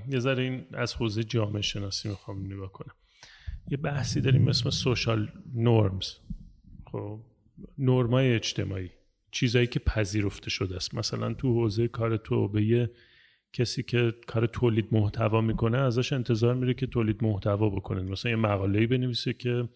[0.10, 2.96] یه ذره این از حوزه جامعه شناسی می‌خوام نگاه کنم.
[3.70, 6.14] یه بحثی داریم اسم سوشال نورمز
[6.92, 7.20] خب
[7.78, 8.90] نرمای اجتماعی.
[9.32, 10.96] چیزایی که پذیرفته شده است.
[10.96, 12.92] مثلا تو حوزه کار تو به یه
[13.54, 18.02] کسی که کار تولید محتوا می‌کنه ازش انتظار میره که تولید محتوا بکنه.
[18.02, 19.70] مثلا یه مقاله‌ای بنویسه که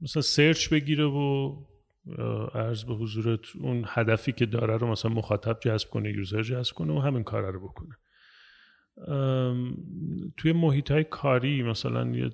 [0.00, 1.56] مثلا سرچ بگیره و
[2.54, 6.92] ارز به حضورت اون هدفی که داره رو مثلا مخاطب جذب کنه یوزر جذب کنه
[6.92, 7.96] و همین کار رو بکنه.
[10.36, 12.30] توی محیط های کاری مثلا یه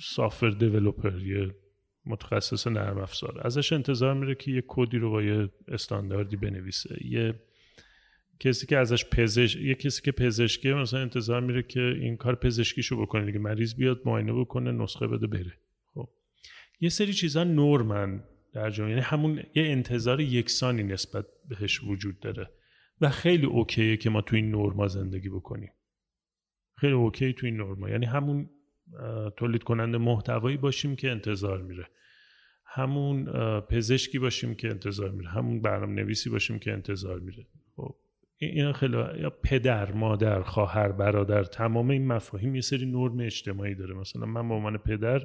[0.00, 1.54] سافر دیولوپر یه
[2.06, 7.34] متخصص نرم افزار ازش انتظار میره که یه کدی رو با یه استانداردی بنویسه یه
[8.40, 13.02] کسی که ازش پزشک یه کسی که پزشکی مثلا انتظار میره که این کار پزشکیشو
[13.02, 13.38] بکنه دیگه.
[13.38, 15.52] مریض بیاد معاینه بکنه نسخه بده بره.
[15.94, 16.08] خب.
[16.80, 18.90] یه سری چیزا نورمن در جامعه.
[18.90, 22.50] یعنی همون یه انتظار یکسانی نسبت بهش وجود داره.
[23.00, 25.72] و خیلی اوکیه که ما تو این نورما زندگی بکنیم.
[26.76, 27.90] خیلی اوکی تو این نورما.
[27.90, 28.50] یعنی همون
[29.36, 31.88] تولید کننده محتوایی باشیم که انتظار میره.
[32.66, 33.24] همون
[33.60, 35.30] پزشکی باشیم که انتظار میره.
[35.30, 37.46] همون برنامه نویسی باشیم که انتظار میره.
[38.46, 43.94] اینا خیلی یا پدر مادر خواهر برادر تمام این مفاهیم یه سری نرم اجتماعی داره.
[43.94, 45.22] مثلا من به عنوان پدر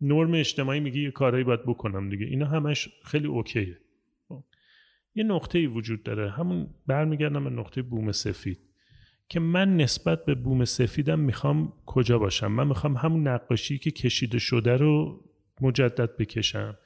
[0.00, 2.26] نرم اجتماعی میگه یه کارهایی باید بکنم دیگه.
[2.26, 3.78] اینا همش خیلی اوکیه.
[4.28, 4.44] خب.
[5.14, 6.30] یه نقطه ای وجود داره.
[6.30, 8.58] همون برمیگردم به نقطه بوم سفید.
[9.28, 14.38] که من نسبت به بوم سفیدم می‌خوام کجا باشم؟ من می‌خوام همون نقاشی که کشیده
[14.38, 15.24] شده رو
[15.60, 16.78] مجدد بکشم.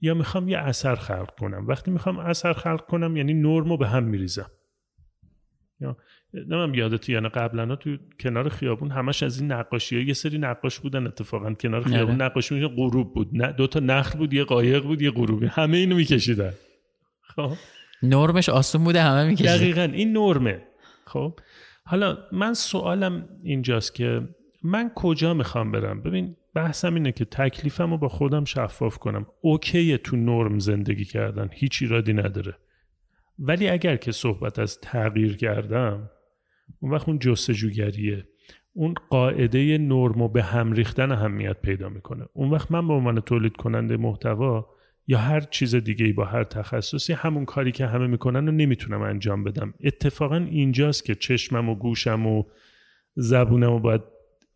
[0.00, 1.66] یا می‌خوام یه اثر خلق کنم.
[1.66, 4.50] وقتی می‌خوام اثر خلق کنم یعنی نرمو به هم میریزم.
[5.80, 5.96] یا
[6.34, 10.80] نمیم یادت یعنی قبلا تو کنار خیابون همش از این نقاشی ها یه سری نقاش
[10.80, 11.54] بودن اتفاقا.
[11.54, 12.26] کنار خیابون نره.
[12.26, 13.28] نقاشی میشه غروب بود.
[13.32, 15.46] نه دو تا نخل بود یه قایق بود یه غروبی.
[15.46, 16.52] همه اینو میکشیدن.
[17.22, 17.52] خب؟
[18.02, 19.56] نرمش آسون بوده همه میکشیدن.
[19.56, 20.62] دقیقا این نرمه.
[21.06, 21.38] خب؟
[21.84, 24.28] حالا من سوالم اینجاست که
[24.62, 29.26] من کجا می‌خوام برم؟ ببین بحثم اینه که تکلیفم رو با خودم شفاف کنم.
[29.40, 31.48] اوکیه تو نرم زندگی کردن.
[31.52, 32.56] هیچ ایرادی نداره.
[33.38, 36.10] ولی اگر که صحبت از تغییر کردم
[36.80, 38.28] اون وقت اون جستجوگریه.
[38.72, 42.26] اون قاعده نرم و به هم ریختن اهمیت پیدا می‌کنه.
[42.32, 44.66] اون وقت من به عنوان تولید کننده محتوا
[45.06, 49.44] یا هر چیز دیگه با هر تخصصی همون کاری که همه می‌کنن رو نمی‌تونم انجام
[49.44, 49.74] بدم.
[49.84, 52.44] اتفاقا اینجاست که چشمم و گوشم و
[53.14, 54.02] زبونم رو باید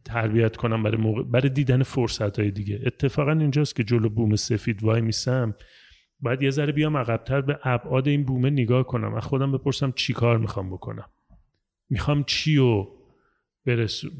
[0.04, 1.22] تربیت کنم برای, موقع...
[1.22, 2.80] برای دیدن فرصت های دیگه.
[2.86, 5.54] اتفاقا اینجاست که جلو بوم سفید وای میسم.
[6.22, 9.14] باید یه ذره بیام عقبتر به ابعاد این بومه نگاه کنم.
[9.14, 11.04] و خودم بپرسم چی کار می‌خوام بکنم.
[11.90, 12.88] می‌خوام چی رو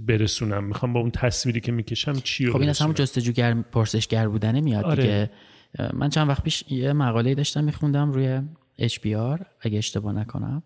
[0.06, 4.28] برسونم؟ می‌خوام با اون تصویری که می‌کشم چی رو خب این از همون جستجوگر پرسشگر
[4.28, 5.02] بودنه میاد آره.
[5.02, 5.30] دیگه.
[5.92, 8.40] من چند وقت پیش یه مقاله داشتم میخوندم روی
[8.80, 10.62] HBR اگه اشتباه نکنم.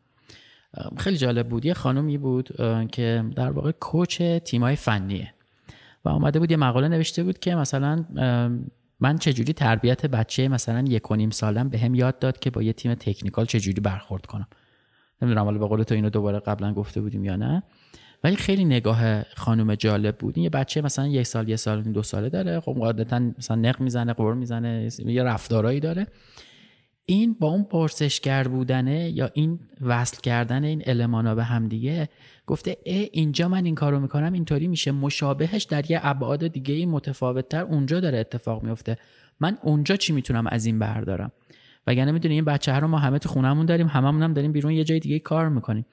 [0.97, 1.65] خیلی جالب بود.
[1.65, 2.49] یه خانومی بود
[2.93, 5.35] که در واقع کوچ تیمای فنیه.
[6.05, 8.05] و آمده بود یه مقاله نوشته بود که مثلا
[9.01, 12.63] من چجوری تربیت بچه مثلا یک و نیم سالم به هم یاد داد که با
[12.63, 14.47] یه تیم تکنیکال چجوری برخورد کنم؟
[15.23, 17.63] نمی‌دونم حالا به قول تو اینو دوباره قبلا گفته بودیم یا نه؟
[18.25, 20.37] ولی خیلی نگاه خانم جالب بود.
[20.37, 22.61] این یه بچه مثلا یک سال یه سال دو ساله داره.
[22.61, 26.07] خب قاعدتا مثلا نق می‌زنه قور می‌زنه یه رفتارایی داره.
[27.07, 32.09] این با اون پرسشگر بودنه یا این وصل کردن این المانا به هم دیگه
[32.47, 34.93] گفته ای اینجا من این کارو می‌کنم اینطوری میشه.
[34.93, 38.97] مشابهش در یه ابعاد دیگه متفاوت تر اونجا داره اتفاق میفته
[39.41, 41.33] من اونجا چی می‌تونم از این بردارم؟
[41.87, 44.73] وگرنه می‌دونی این بچه ها رو ما همه تو خونهمون داریم هممون هم داریم بیرون
[44.73, 45.87] یه جای دیگه کار می‌کنیم.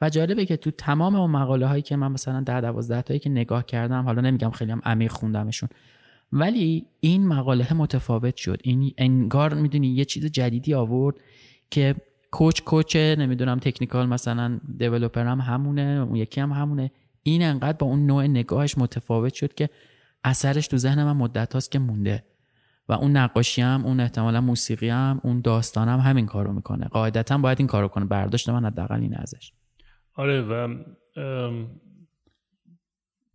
[0.00, 3.30] و جالبه که تو تمام اون مقاله هایی که من مثلا ده دوازده تایی که
[3.30, 5.68] نگاه کردم حالا نمیگم خیلی هم عمیق خوندمشون
[6.32, 8.60] ولی این مقاله متفاوت شد.
[8.64, 11.16] این انگار می‌دونی یه چیز جدیدی آورد
[11.70, 11.94] که
[12.30, 16.90] کوچ کوچ نمی‌دونم تکنیکال مثلا دیولپر هم همونه اون یکی هم همونه.
[17.22, 19.68] این انقدر با اون نوع نگاهش متفاوت شد که
[20.24, 22.24] اثرش تو ذهن من مدت هاست که مونده.
[22.88, 26.84] و اون نقاشی هم اون احتمالا موسیقی هم اون داستان هم همین کارو می‌کنه.
[26.88, 28.04] قاعدتا باید این کارو کنه.
[28.04, 29.52] برداشت من حداقل این ازش.
[30.14, 30.74] آره و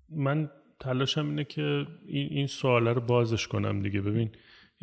[0.09, 4.01] من تلاشم اینه که این, این سواله رو بازش کنم دیگه.
[4.01, 4.29] ببین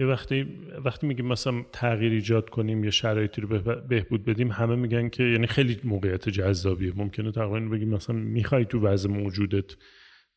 [0.00, 0.46] یه وقتی
[0.84, 3.48] وقتی میگیم مثلا تغییر ایجاد کنیم یا شرایطی رو
[3.88, 6.92] بهبود بدیم همه میگن که یعنی خیلی موقعیت جذابیه.
[6.96, 9.76] ممکنه تقریبا بگیم مثلا می‌خوای تو وضع موجودت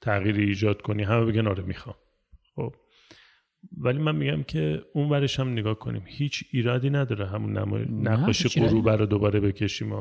[0.02, 1.96] تغییر ایجاد کنی همه بگن آره می‌خوام.
[2.56, 2.76] خب.
[3.78, 6.04] ولی من میگم که اون ورش هم نگاه کنیم.
[6.06, 7.58] هیچ ایرادی نداره همون
[8.08, 9.94] نقاشی غروب رو دوباره بکشیم.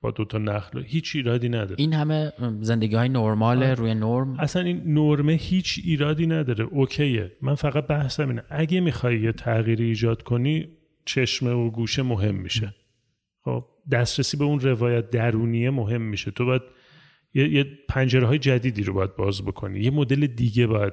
[0.00, 1.76] با دوتا نخل هیچ ایرادی نداره.
[1.78, 4.40] این همه زندگی های نرمال روی نرم.
[4.40, 6.64] اصلا این نرمه هیچ ایرادی نداره.
[6.64, 7.32] اوکیه.
[7.42, 8.42] من فقط بحثم اینه.
[8.50, 10.68] اگه می‌خوای یه تغییری ایجاد کنی
[11.04, 12.74] چشمه و گوشه مهم میشه.
[13.44, 16.30] خب دسترسی به اون روایت درونیه مهم میشه.
[16.30, 16.62] تو باید
[17.34, 19.80] یه, یه پنجره های جدیدی رو باید باز بکنی.
[19.80, 20.92] یه مدل دیگه باید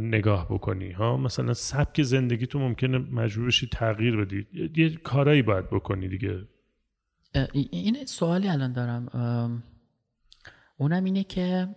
[0.00, 0.90] نگاه بکنی.
[0.90, 4.46] ها مثلا سبک زندگی تو ممکنه مجبور بشی تغییر بدی.
[4.76, 6.38] یه کارایی باید بکنی دیگه.
[7.52, 9.62] این سوالی الان دارم.
[10.76, 11.68] اونم اینه که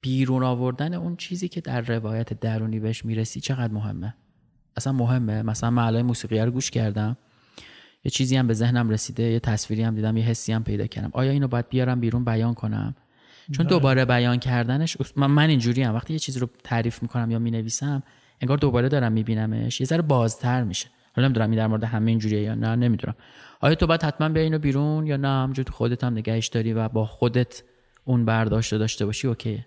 [0.00, 4.14] بیرون آوردن اون چیزی که در روایت درونی بهش می‌رسی چقدر مهمه؟
[4.76, 5.42] اصلا مهمه.
[5.42, 7.16] مثلا من موسیقی رو گوش کردم.
[8.04, 11.10] یه چیزی هم به ذهنم رسیده یه تصویری هم دیدم یه حسی هم پیدا کردم.
[11.12, 12.94] آیا اینو باید بیارم بیرون بیان کنم؟
[13.52, 13.70] چون بله.
[13.70, 15.94] دوباره بیان کردنش من, من اینجوری هم.
[15.94, 18.02] وقتی یه چیزی رو تعریف می‌کنم یا می‌نویسم
[18.40, 19.80] انگار دوباره دارم میبینمش.
[19.80, 20.88] یه ذره بازتر میشه.
[21.16, 23.14] حالا نمی‌دونم این در مورد همه اینجوریه یا نه نمی‌دونم.
[23.60, 26.88] آیا تو باید حتما بیا اینو بیرون یا نه؟ همجور خودت هم نگهش داری و
[26.88, 27.62] با خودت
[28.04, 29.66] اون برداشت داشته باشی اوکیه.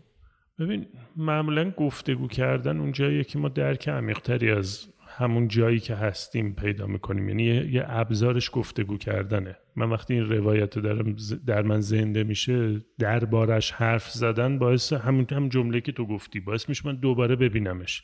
[0.59, 0.85] ببین
[1.15, 6.87] معمولا گفتگو کردن اون جاییه که ما درک عمیقتری از همون جایی که هستیم پیدا
[6.87, 7.29] می‌کنیم.
[7.29, 9.55] یعنی یه, ابزارش گفتگو کردنه.
[9.75, 11.15] من وقتی این روایت دارم
[11.47, 16.69] در من زنده میشه دربارش حرف زدن باعث همون هم جمله که تو گفتی باعث
[16.69, 18.03] میشه من دوباره ببینمش.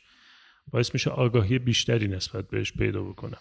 [0.72, 3.38] باعث میشه آگاهی بیشتری نسبت بهش پیدا بکنم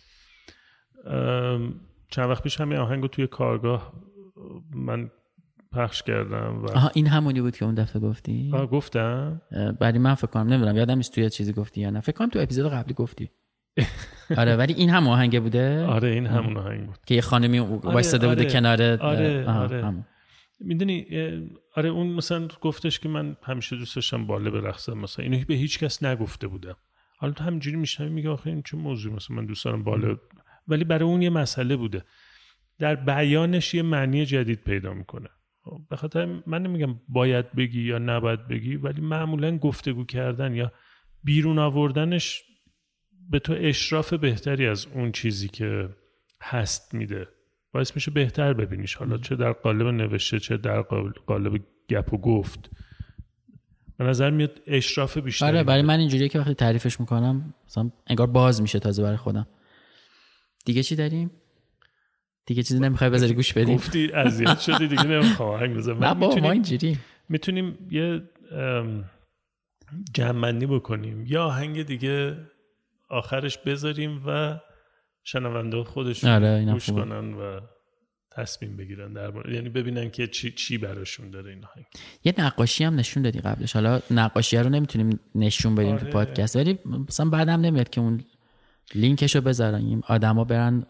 [2.11, 3.93] چند وقت پیش همین آهنگو توی کارگاه
[4.75, 5.09] من
[5.71, 9.41] پخش کردم و آها این همونی بود که اون دفعه گفتی؟ آه گفتم.
[9.79, 11.99] بعدی من فکر کنم نمی‌دونم یادم نیست توی چیزی گفتی یا نه.
[11.99, 13.29] فکر کنم تو اپیزود قبلی گفتی.
[14.37, 16.97] آره ولی این هم آهنگ بوده؟ آره این همون آهنگ بود.
[17.05, 18.51] که یه خانمی آره، وایساده بوده آره.
[18.51, 19.93] کنار آره آره.
[20.59, 21.05] می‌دونی
[21.75, 25.79] آره اون مثلا گفتش که من همیشه دوست داشتم باله برقصم مثلا اینو به هیچ
[25.79, 26.75] کس نگفته بودم.
[27.17, 30.17] حالا تو همینجوری میشنوی میگه آخه این چه موضوع مثلا من دوست دارم بالا
[30.67, 32.03] ولی برای اون یه مسئله بوده.
[32.79, 35.29] در بیانش یه معنی جدید پیدا می‌کنه.
[35.61, 40.71] خب، به خاطر من نمیگم باید بگی یا نباید بگی ولی معمولا گفتگو کردن یا
[41.23, 42.43] بیرون آوردنش
[43.29, 45.89] به تو اشراف بهتری از اون چیزی که
[46.41, 47.27] هست میده.
[47.71, 48.95] باعث میشه بهتر ببینیش.
[48.95, 50.81] حالا چه در قالب نوشته چه در
[51.25, 52.69] قالب گپ و گفت.
[53.97, 58.27] به نظر میاد اشراف بیشتری آره برای من اینجوریه که وقتی تعریفش می‌کنم مثلا انگار
[58.27, 59.47] باز میشه تازه برای خودم.
[60.65, 61.31] دیگه چی داریم؟
[62.45, 63.75] دیگه چیزی نمی‌خوای بذاری گوش بدیم.
[63.75, 65.49] گفتی اذیت شدی دیگه نمی‌خوام.
[65.49, 66.97] آهنگ بزنم نه ما اینجوری.
[67.29, 68.21] می‌تونیم یه
[70.13, 71.25] جمعنی بکنیم.
[71.27, 72.37] یا آهنگ دیگه
[73.09, 74.59] آخرش بذاریم و
[75.23, 77.59] شنونده خودشون آره گوش کنن و
[78.35, 81.85] تصمیم بگیرن در یعنی ببینن که چی, چی براشون داره این آهنگ
[82.23, 83.73] یه نقاشی هم نشون دادی قبلش.
[83.73, 85.99] حالا نقاشی رو نمی‌تونیم نشون بدیم آره.
[85.99, 86.55] تو پادکست.
[86.55, 88.23] ولی مثلا بعدم نمیاد که اون
[88.95, 90.01] لینکشو بذاریم.
[90.07, 90.85] آدما برن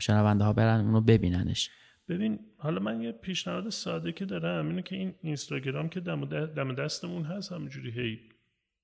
[0.00, 1.70] شنونده ها برن اونو ببیننش.
[2.08, 7.22] ببین حالا من یه پیشنهاد ساده که دارم اینه که این اینستاگرام که دم دستمون
[7.22, 8.18] هست همینجوری هی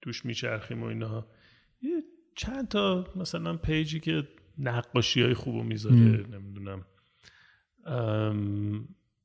[0.03, 1.27] توش میچرخیم و اینا.
[1.83, 2.03] یه
[2.37, 4.29] چند تا مثلا پیجی که
[4.59, 6.85] نقاشی های خوب می‌ذاره نمی‌دونم.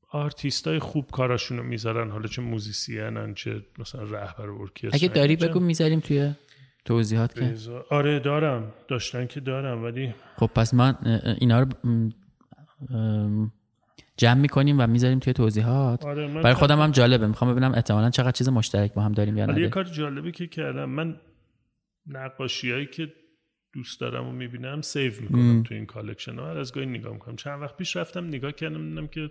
[0.10, 4.90] آرتیست های خوب کاراشون رو می‌ذارن حالا چه musician ن چه مثلا رهبر ارکستر.
[4.94, 6.32] اگه داری بگو می‌ذاریم توی
[6.86, 7.56] توضیحات که.
[7.90, 8.74] آره دارم.
[8.88, 10.96] داشتن که دارم ولی خب پس من
[11.40, 11.68] اینا رو
[14.18, 16.06] جمع می‌کنیم و می‌ذاریم توی توضیحات.
[16.06, 17.28] آره برای خودم هم جالبه.
[17.28, 20.48] می‌خوام ببینم احتمالا چقدر چیز مشترک با هم داریم یا نه یه کار جالبی که
[20.48, 20.90] کردم.
[20.90, 21.20] من
[22.08, 23.14] نقاشیایی که
[23.74, 26.52] دوست دارم و می‌بینم save می‌کنم تو این collection ها.
[26.52, 27.36] از گاهی نگاه می‌کنم.
[27.36, 29.30] چند وقت پیش رفتم نگاه کردم دیدم که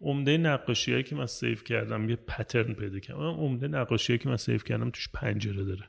[0.00, 3.20] عمده نقاشی هایی که من save کردم یه pattern پیدا کردم.
[3.20, 5.84] عمده نقاشی هایی که من save کردم توش پنجره داره.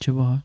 [0.00, 0.38] چه باحال.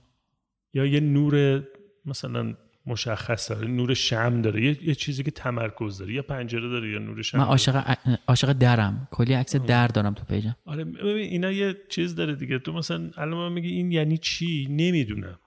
[0.74, 1.64] یا یه نور
[2.06, 2.54] مثلا
[2.86, 4.64] مشخص داره نور شمع داره.
[4.64, 6.14] یه, یه چیزی که تمرکز داره.
[6.14, 9.08] یا پنجره داره یا نور شمع من عاشق عاشق درم.
[9.12, 10.56] کلی عکس در دارم تو page م.
[10.66, 12.60] آره ببین اینا یه چیز داره دیگه.
[12.60, 15.40] تو مثلا الان من میگی این یعنی چی؟ نمی‌دونم.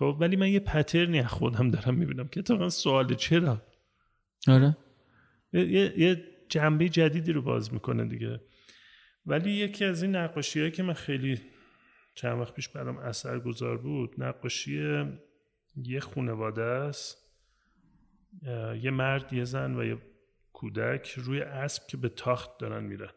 [0.00, 3.62] خب ولی من یه pattern ی خودم دارم می‌بینم که تا سوال چرا؟
[4.48, 4.76] آره.
[5.52, 8.40] یه, یه جنبه جدیدی رو باز می‌کنه دیگه.
[9.26, 11.40] ولی یکی از این نقاشی که من خیلی
[12.14, 15.04] چند وقت پیش برام اثر گذار بود نقاشی
[15.76, 17.18] یه خونواده است.
[18.82, 19.98] یه مرد یه زن و یه
[20.52, 23.10] کودک روی اسب که به تاخت دارن میرن.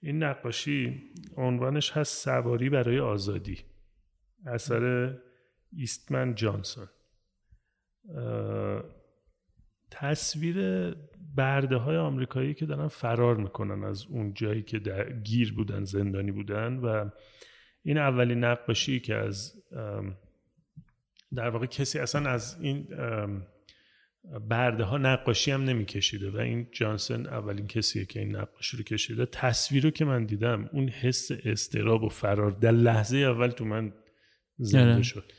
[0.00, 1.02] این نقاشی
[1.36, 3.58] عنوانش هست سواری برای آزادی.
[4.46, 5.14] اثر
[5.72, 6.88] ایستمن جانسون.
[9.90, 10.56] تصویر
[11.34, 16.32] برده های آمریکایی که دارن فرار می‌کنن از اون جایی که در گیر بودن زندانی
[16.32, 17.10] بودن و
[17.82, 19.62] این اولین نقاشی که از
[21.34, 22.88] در واقع کسی اصلا از این
[24.48, 29.26] برده ها نقاشی هم نمیکشیده و این جانسن اولین کسیه که این نقاشی رو کشیده.
[29.26, 33.92] تصویر رو که من دیدم اون حس استراب و فرار در لحظه اول تو من
[34.58, 35.02] زنده آره.
[35.02, 35.32] شد.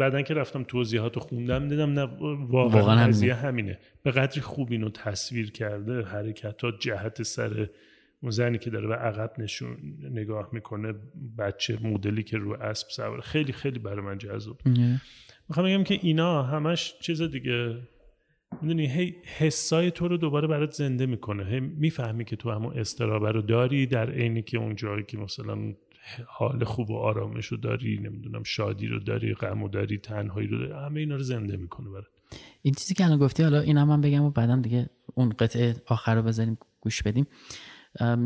[0.00, 2.02] بعدا که رفتم توضیحات رو خوندم دیدم نه
[2.48, 3.78] واقعا قضیه همینه.
[4.02, 7.68] به قدری خوب اینو تصویر کرده حرکتات جهت سر
[8.22, 9.76] اون زنی که داره به عقب نشون
[10.10, 10.94] نگاه می‌کنه
[11.38, 13.20] بچه مدلی که رو اسب سواره.
[13.20, 14.60] خیلی خیلی برای من جذاب.
[15.48, 17.76] می‌خوام بگم که اینا همش چیز دیگه.
[18.62, 21.44] می‌دونی هی حسای تو رو دوباره برات زنده می‌کنه.
[21.44, 25.74] هی می‌فهمی که تو همون استرابه رو داری در عینی که اون جایی که مثلا
[26.26, 30.58] حال خوب و آرامش رو داری نمی‌دونم شادی رو داری غم و داری تنهایی رو
[30.58, 32.06] داری همه اینا رو زنده می‌کنه برات.
[32.62, 36.14] این چیزی که الان گفتی حالا این هم, بگم و بعدم دیگه اون قطعه آخر
[36.14, 37.26] رو بذاریم گوش بدیم.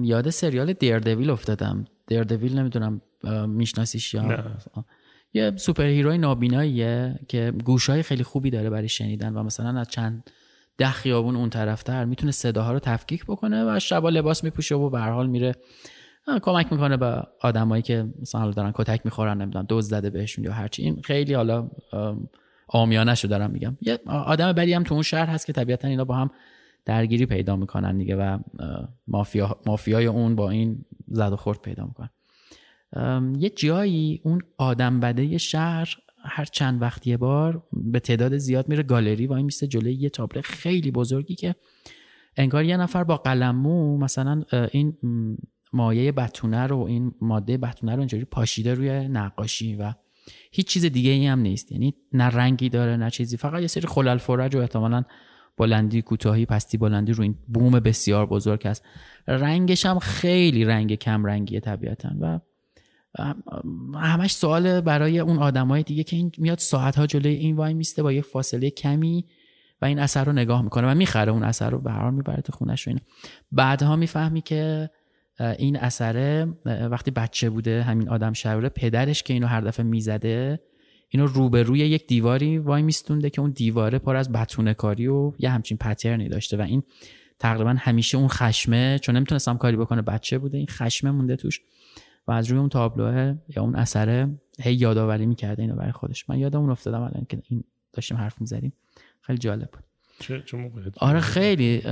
[0.03, 1.85] یاد سریال دیردویل افتادم.
[2.07, 3.01] دیردویل نمی‌دونم
[3.49, 4.45] میشناسیش یا
[5.32, 10.30] یه سوپر هیروی نابیناییه که گوشای خیلی خوبی داره برای شنیدن و مثلا از چند
[10.78, 15.01] ده خیابون اون طرفتر می‌تونه صداها رو تفکیک بکنه و شبا لباس میپوشه و به
[15.01, 15.55] حال میره
[16.43, 20.83] کمک می‌کنه به آدمایی که مثلا دارن کتک می‌خورن نمی‌دونم دوز زده بهشون یا هرچی
[20.83, 21.70] این خیلی حالا
[22.68, 23.77] آمیانه شو دارم میگم.
[23.81, 26.31] یه آدم بدی هم تو اون شهر هست که طبیعتا اینا با هم
[26.85, 28.39] درگیری پیدا می‌کنن دیگه و
[29.09, 32.11] مافیا مافیای اون با این زد و خورد پیدا می‌کنن.
[33.39, 35.97] یه جایی اون آدم بده شهر
[36.27, 40.09] هر چند وقت یه بار به تعداد زیاد میره گالری و این میسته جلوی یه
[40.09, 41.55] تابلو خیلی بزرگی که
[42.37, 44.97] انگار یه نفر با قلمو مثلا این
[45.75, 49.95] مایه بتونه رو این ماده بتونه رو اینجوری پاشیده روی نقاشی و
[50.53, 51.72] هیچ چیز دیگه ای هم نیست.
[51.72, 53.37] یعنی نه رنگی داره نه چیزی.
[53.37, 55.05] فقط یه سری خلل فرج و احتمالا
[55.57, 58.85] بلندی کوتاهی پستی بلندی رو این بوم بسیار بزرگ است
[59.29, 62.41] رنگش هم خیلی رنگ کم رنگیه طبیعتا و
[63.95, 68.03] همش سوال برای اون آدمای دیگه که این میاد ساعت ها جلوی این وای میسته
[68.03, 69.25] با یه فاصله کمی
[69.83, 72.53] و این اثر رو نگاه می‌کنه و می‌خره اون اثر رو به هر می‌بره تو
[72.53, 72.93] خونش و
[73.53, 74.91] بعدها می‌فهمی که
[75.41, 80.61] این اثره وقتی بچه بوده همین آدم شوره پدرش که اینو هر دفعه می‌زده
[81.09, 85.51] اینو روبروی یک دیواری وای میستونده که اون دیواره پر از بتونه کاری و یه
[85.51, 86.82] همچین پترنی داشته و این
[87.39, 91.61] تقریبا همیشه اون خشمه چون نمی‌تونستم کاری بکنه بچه بوده این خشمه مونده توش
[92.26, 96.30] و از روی اون تابلوه یا اون اثره هی یادآوری می‌کرده اینو برای خودش.
[96.30, 98.72] من یادم اون افتادم الان که این داشتیم حرف می‌زدیم.
[99.20, 99.85] خیلی جالب بود.
[100.20, 100.43] چه
[101.01, 101.82] آره خیلی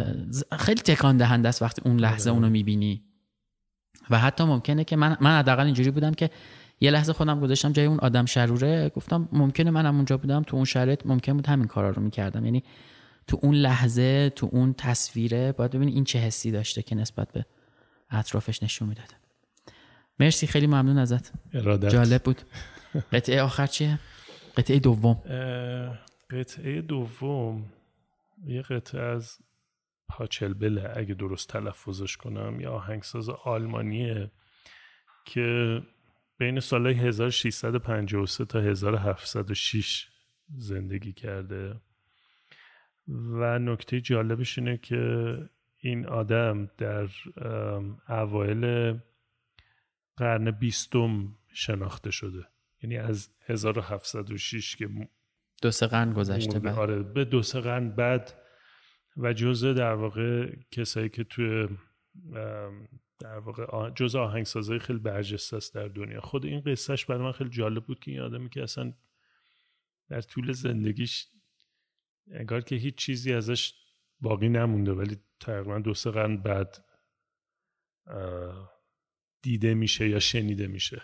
[0.59, 2.39] خیلی تکان دهنده است وقتی اون لحظه آره.
[2.39, 3.05] اونو می‌بینی.
[4.11, 6.31] و حتی ممکنه که من من حداقل اینجوری بودم که
[6.81, 10.65] یه لحظه خودم گذاشتم جای اون آدم شروره گفتم ممکنه منم اونجا بودم تو اون
[10.65, 12.45] شرایط ممکن بود همین کارا رو می‌کردم.
[12.45, 12.63] یعنی
[13.27, 17.47] تو اون لحظه تو اون تصویره باید ببینی این چه حسی داشته که نسبت به
[18.11, 19.15] اطرافش نشون می‌داده.
[20.21, 21.33] مرسی خیلی ممنون ازت.
[21.55, 21.91] ارادت.
[21.91, 22.43] جالب بود.
[23.13, 23.99] قطعه آخر چیه؟
[24.57, 25.23] قطعه دوم.
[26.31, 27.65] قطعه دوم.
[28.47, 29.39] یه قطعه از
[30.09, 34.31] پاچلبله اگه درست تلفظش کنم یا آهنگساز آلمانیه
[35.25, 35.79] که
[36.39, 40.09] بین سالهای 1653 تا 1706
[40.57, 41.81] زندگی کرده.
[43.09, 45.37] و نکته جالبش اینه که
[45.79, 47.09] این آدم در
[48.09, 48.95] اوایل
[50.17, 52.47] قرن بیستم شناخته شده.
[52.83, 54.89] یعنی از 1706 که
[55.63, 56.79] دو سه قرن گذشته بعد.
[56.79, 58.42] آره به دو سه قرن بعد
[59.17, 61.69] و جزء در واقع کسایی که توی
[63.19, 66.21] در واقع جزء آهنگسازهای خیلی برجسته است در دنیا.
[66.21, 68.93] خود این قصهش برای من خیلی جالب بود که این آدمی که اصلا
[70.09, 71.27] در طول زندگیش
[72.31, 73.75] انگار که هیچ چیزی ازش
[74.21, 76.85] باقی نمونده ولی تقریبا دو سه قرن بعد
[79.43, 81.03] دیده میشه یا شنیده میشه.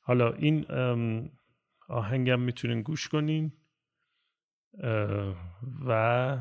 [0.00, 0.66] حالا این
[1.88, 3.52] آهنگم می‌تونین گوش کنین
[5.86, 6.38] و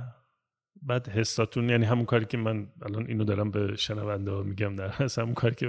[0.86, 4.90] بعد حساتون یعنی همون کاری که من الان اینو دارم به شنونده ها میگم در
[4.90, 5.68] هست همون کاری که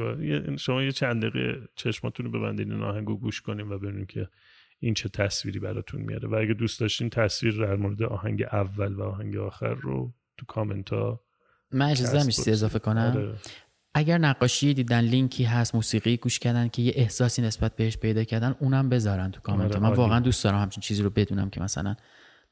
[0.59, 4.29] شما یه چند دقیقه چشماتون رو ببندین این آهنگو گوش کنیم و ببینیم که
[4.79, 6.29] این چه تصویری براتون میاره.
[6.29, 10.91] و اگه دوست داشتین تصویر در مورد آهنگ اول و آهنگ آخر رو تو کامنت
[10.91, 11.21] ها
[11.73, 13.35] من اجازه اضافه کنم؟ آره.
[13.95, 18.55] اگر نقاشی دیدن لینکی هست موسیقی گوش کردن که یه احساسی نسبت بهش پیدا کردن
[18.61, 21.97] اونم بذارن تو کامنت آره، من واقعا دوست دارم همچین چیزی رو بدونم که مثلا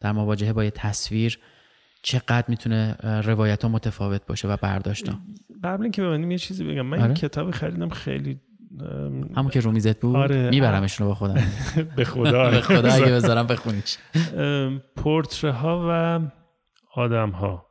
[0.01, 1.39] در مواجهه با یه تصویر
[2.05, 5.11] چقدر می‌تونه روایت ها متفاوت باشه و برداشت
[5.65, 8.41] قبل اینکه ببندیم یه چیزی بگم من آره؟ این کتاب خریدم خیلی
[9.37, 10.51] همون که رومیزت بود؟ آره.
[10.51, 11.35] میبرمش رو به خودم.
[11.97, 12.51] به خدا.
[12.51, 13.99] به خدا اگه بذارم بخونیش.
[14.97, 16.21] پورتره ها و
[16.95, 17.67] آدم ها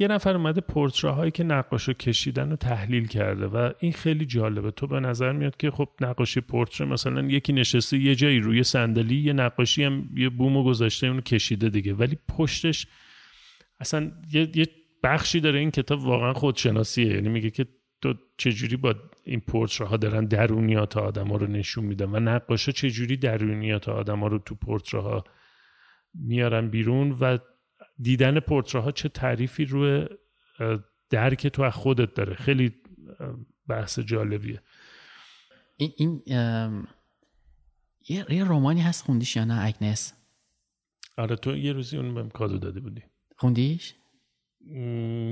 [0.00, 4.70] یه نفر اومده پورتره هایی که نقاشو کشیدن رو تحلیل کرده و این خیلی جالبه.
[4.70, 9.16] تو به نظر میاد که خب نقاشی پورتره مثلا یکی نشسته یه جایی روی صندلی
[9.16, 11.94] یه نقاشی هم یه بومو گذاشته اونو کشیده دیگه.
[11.94, 12.86] ولی پشتش
[13.80, 14.66] اصلا یه, یه
[15.02, 17.06] بخشی داره این کتاب واقعا خودشناسیه.
[17.06, 17.66] یعنی میگه که
[18.00, 18.94] تو چجوری با
[19.24, 24.20] این پورتره ها دارن درونیات آدم ها رو نشون میدن و نقاشا چجوری درونیات آدم
[24.20, 25.24] ها رو تو پورتره ها
[26.14, 27.38] میارن بیرون و
[28.00, 30.06] دیدن پورتره ها چه تعریفی روی
[31.10, 32.74] درک تو از خودت داره؟ خیلی
[33.68, 34.62] بحث جالبیه.
[35.76, 36.22] این, این
[38.08, 40.14] یه رومانی هست خوندیش یا نه اگنس؟
[41.16, 43.02] آره تو یه روزی اون بهم کادو داده بودی.
[43.36, 43.94] خوندیش؟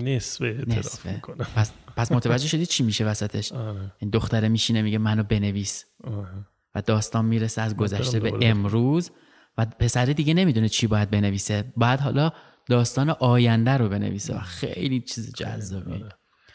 [0.03, 1.47] نصفه اعتراف می‌کنم.
[1.57, 3.93] پس, پس متوجه شدی چی میشه وسطش؟ آره.
[3.99, 5.85] این دختره میشینه میگه منو بنویس.
[6.05, 6.47] آره.
[6.75, 9.11] و داستان می‌رسه از گذشته به امروز.
[9.59, 11.73] و پسره دیگه نمی‌دونه چی باید بنویسه.
[11.77, 12.33] بعد حالا
[12.67, 16.09] داستان آینده رو بنویسه و خیلی چیز جذابی آره.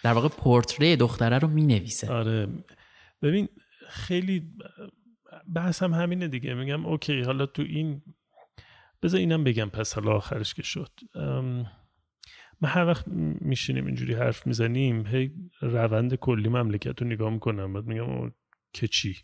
[0.04, 2.12] در واقع پورتری دختره رو می‌نویسه.
[2.12, 2.48] آره.
[3.22, 3.48] ببین
[3.90, 4.52] خیلی
[5.56, 6.54] بحثم همینه دیگه.
[6.54, 8.02] میگم اوکی حالا تو این
[9.02, 10.92] بذار اینم بگم پس حالا آخرش که شد.
[12.62, 13.08] ما هر وقت
[13.42, 15.32] میشینیم اینجوری حرف می‌زنیم هی
[15.62, 17.74] روند کلی مملکت رو نگاه می‌کنم.
[17.74, 18.32] بعد میگم
[18.74, 19.16] که چی؟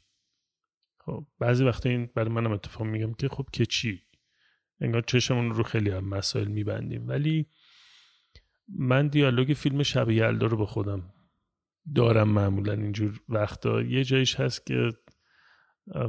[0.99, 4.01] خب بعضی وقتا این برای منم اتفاق میگم که خب که چی؟
[4.82, 7.07] انگار چشمون رو خیلی هم مسائل میبندیم.
[7.07, 7.47] ولی
[8.67, 11.13] من دیالوگ فیلم شب یلدا رو به خودم
[11.95, 13.82] دارم معمولا اینجور وقتا.
[13.82, 14.91] یه جایش هست که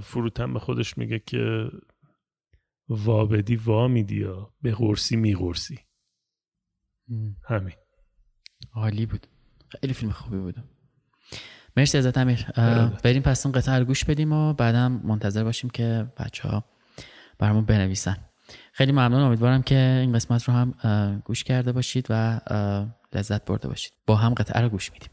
[0.03, 1.71] فروتن به خودش میگه که
[2.89, 5.79] وابدی وا میدی یا به قرصی میقرصی
[7.49, 7.75] همین.
[8.73, 9.27] عالی بود.
[9.69, 10.65] خیلی فیلم خوبی بود.
[11.77, 12.47] مرسی ازت امیر.
[13.05, 16.65] بریم پس اون قطعه رو گوش بدیم و بعدم منتظر باشیم که بچه ها
[17.39, 18.28] برامون بنویسن.
[18.79, 19.23] خیلی ممنون.
[19.23, 20.75] امیدوارم که این قسمت رو هم
[21.25, 22.41] گوش کرده باشید و
[23.15, 23.93] لذت برده باشید.
[24.07, 25.09] با هم قطعه رو گوش میدیم.